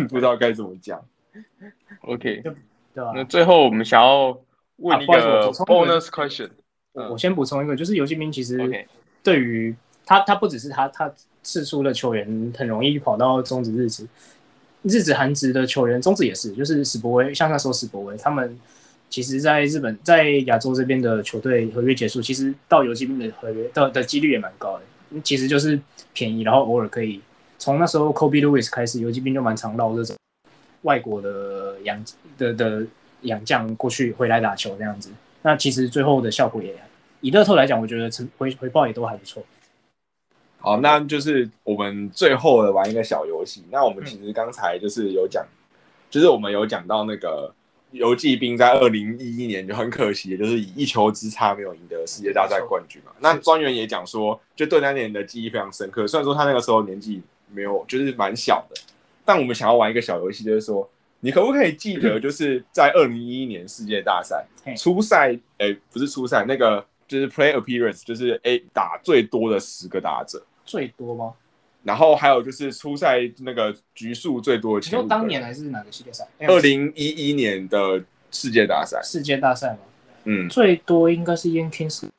[0.09, 0.99] 不知道该怎么讲。
[2.01, 2.41] OK，
[2.93, 3.11] 对吧？
[3.15, 4.37] 那最后我们想要
[4.77, 6.49] 问一个 bonus question。
[6.93, 8.87] 我我先补充一个，就是游击兵其实
[9.23, 9.75] 对于
[10.05, 11.13] 他，他不只是他他
[11.43, 14.07] 次出的球员很容易跑到中职日职，
[14.83, 18.57] 日职韩职的球员，中职也是，就是史博威，像那时候史博威他们。
[19.07, 25.21] 其实，在日本，在亚洲这边的球队合约结束，其实到游击兵的合约的的几率也蛮高的。
[25.21, 25.79] 其实就是
[26.11, 27.21] 便宜，然后偶尔可以
[27.57, 30.17] 从那时候 Kobe Lewis 开始，游击兵就蛮常捞这种
[30.85, 32.05] 外国的洋
[32.37, 32.85] 的的
[33.21, 35.11] 洋将过去回来打球这样子。
[35.41, 36.73] 那其实最后的效果也
[37.21, 39.43] 以乐透来讲，我觉得成回回报也都还不错。
[40.59, 43.63] 好，那就是我们最后的玩一个小游戏。
[43.71, 45.45] 那我们其实刚才就是有讲，
[46.09, 47.53] 就是我们有讲到那个
[47.91, 53.11] 游击兵在二零一一年就很可惜，就是以一球之差没有赢得世界大赛冠军嘛。
[53.19, 56.07] 那专员也讲说，就对那年的记忆非常深刻。
[56.07, 57.21] 虽然说他那个时候年纪
[57.51, 58.81] 没有，就是蛮小的，
[59.25, 60.87] 但我们想要玩一个小游戏，就是说，
[61.19, 64.45] 你可不可以记得， 就是在二零一一年世界大赛
[64.77, 70.41] 初赛，诶、不是初赛，那个就是 play appearance，就是诶打最多的十个打者。
[70.63, 71.33] 最多吗？
[71.83, 76.27] 然后还有就是初赛那个局数最多的你说当年还是哪个系列赛？
[76.39, 79.79] 二零一一年的世界大赛，世界大赛吗？
[80.23, 82.09] 嗯，最多应该是 Yankees。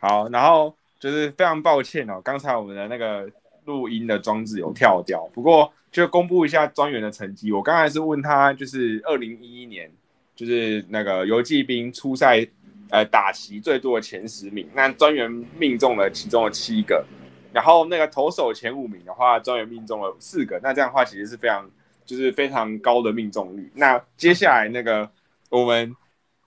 [0.00, 3.30] 好，然后就是非常抱歉哦，刚才我们的那个
[3.64, 7.52] 录音的装置有跳掉，不过就公布一下专员的成绩。
[7.52, 9.90] 我刚才是问他，就是二零一一年，
[10.34, 12.46] 就是那个游击兵初赛
[12.90, 17.04] 呃打席最多的前十名，那专员命中了其中的七个，
[17.52, 21.70] 然后那个投手前五名的话，专员命中了四个，那这样的话其实是非常
[22.04, 23.70] 就是非常高的命中率。
[23.74, 25.08] 那接下来那个
[25.48, 25.94] 我们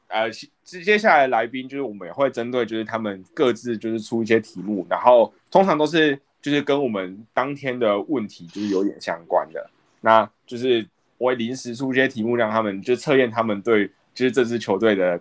[0.07, 9.69] 呃，其接下来来宾就是我们也会针对就是他们各自就是出一些题目，然后通常都是就是跟我们当天的问题就是有点相关的，
[9.99, 10.87] 那就是
[11.17, 15.19] 我会临时出一些题目让他们就测验他们对就是这支球队的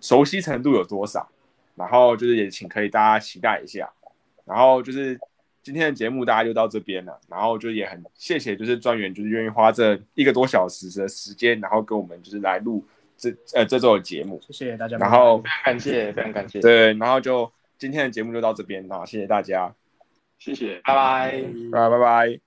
[0.00, 1.28] 熟悉程度有多少，
[1.76, 3.88] 然后就是也请可以大家期待一下，
[4.44, 5.16] 然后就是
[5.62, 12.84] 今天的节目大家就到这边了，然后就也很谢谢就是专员就是愿意花这一个多小时的时间，然后跟我们就是来录
[13.16, 14.42] 这呃这周的节目。
[14.50, 14.96] 谢谢大家。
[14.96, 17.48] 然后非常感谢，非常感谢，对，然后就
[17.78, 19.72] 今天的节目就到这边，那谢谢大家，
[20.38, 21.42] 谢谢，拜拜。
[21.72, 22.45] 拜拜拜拜。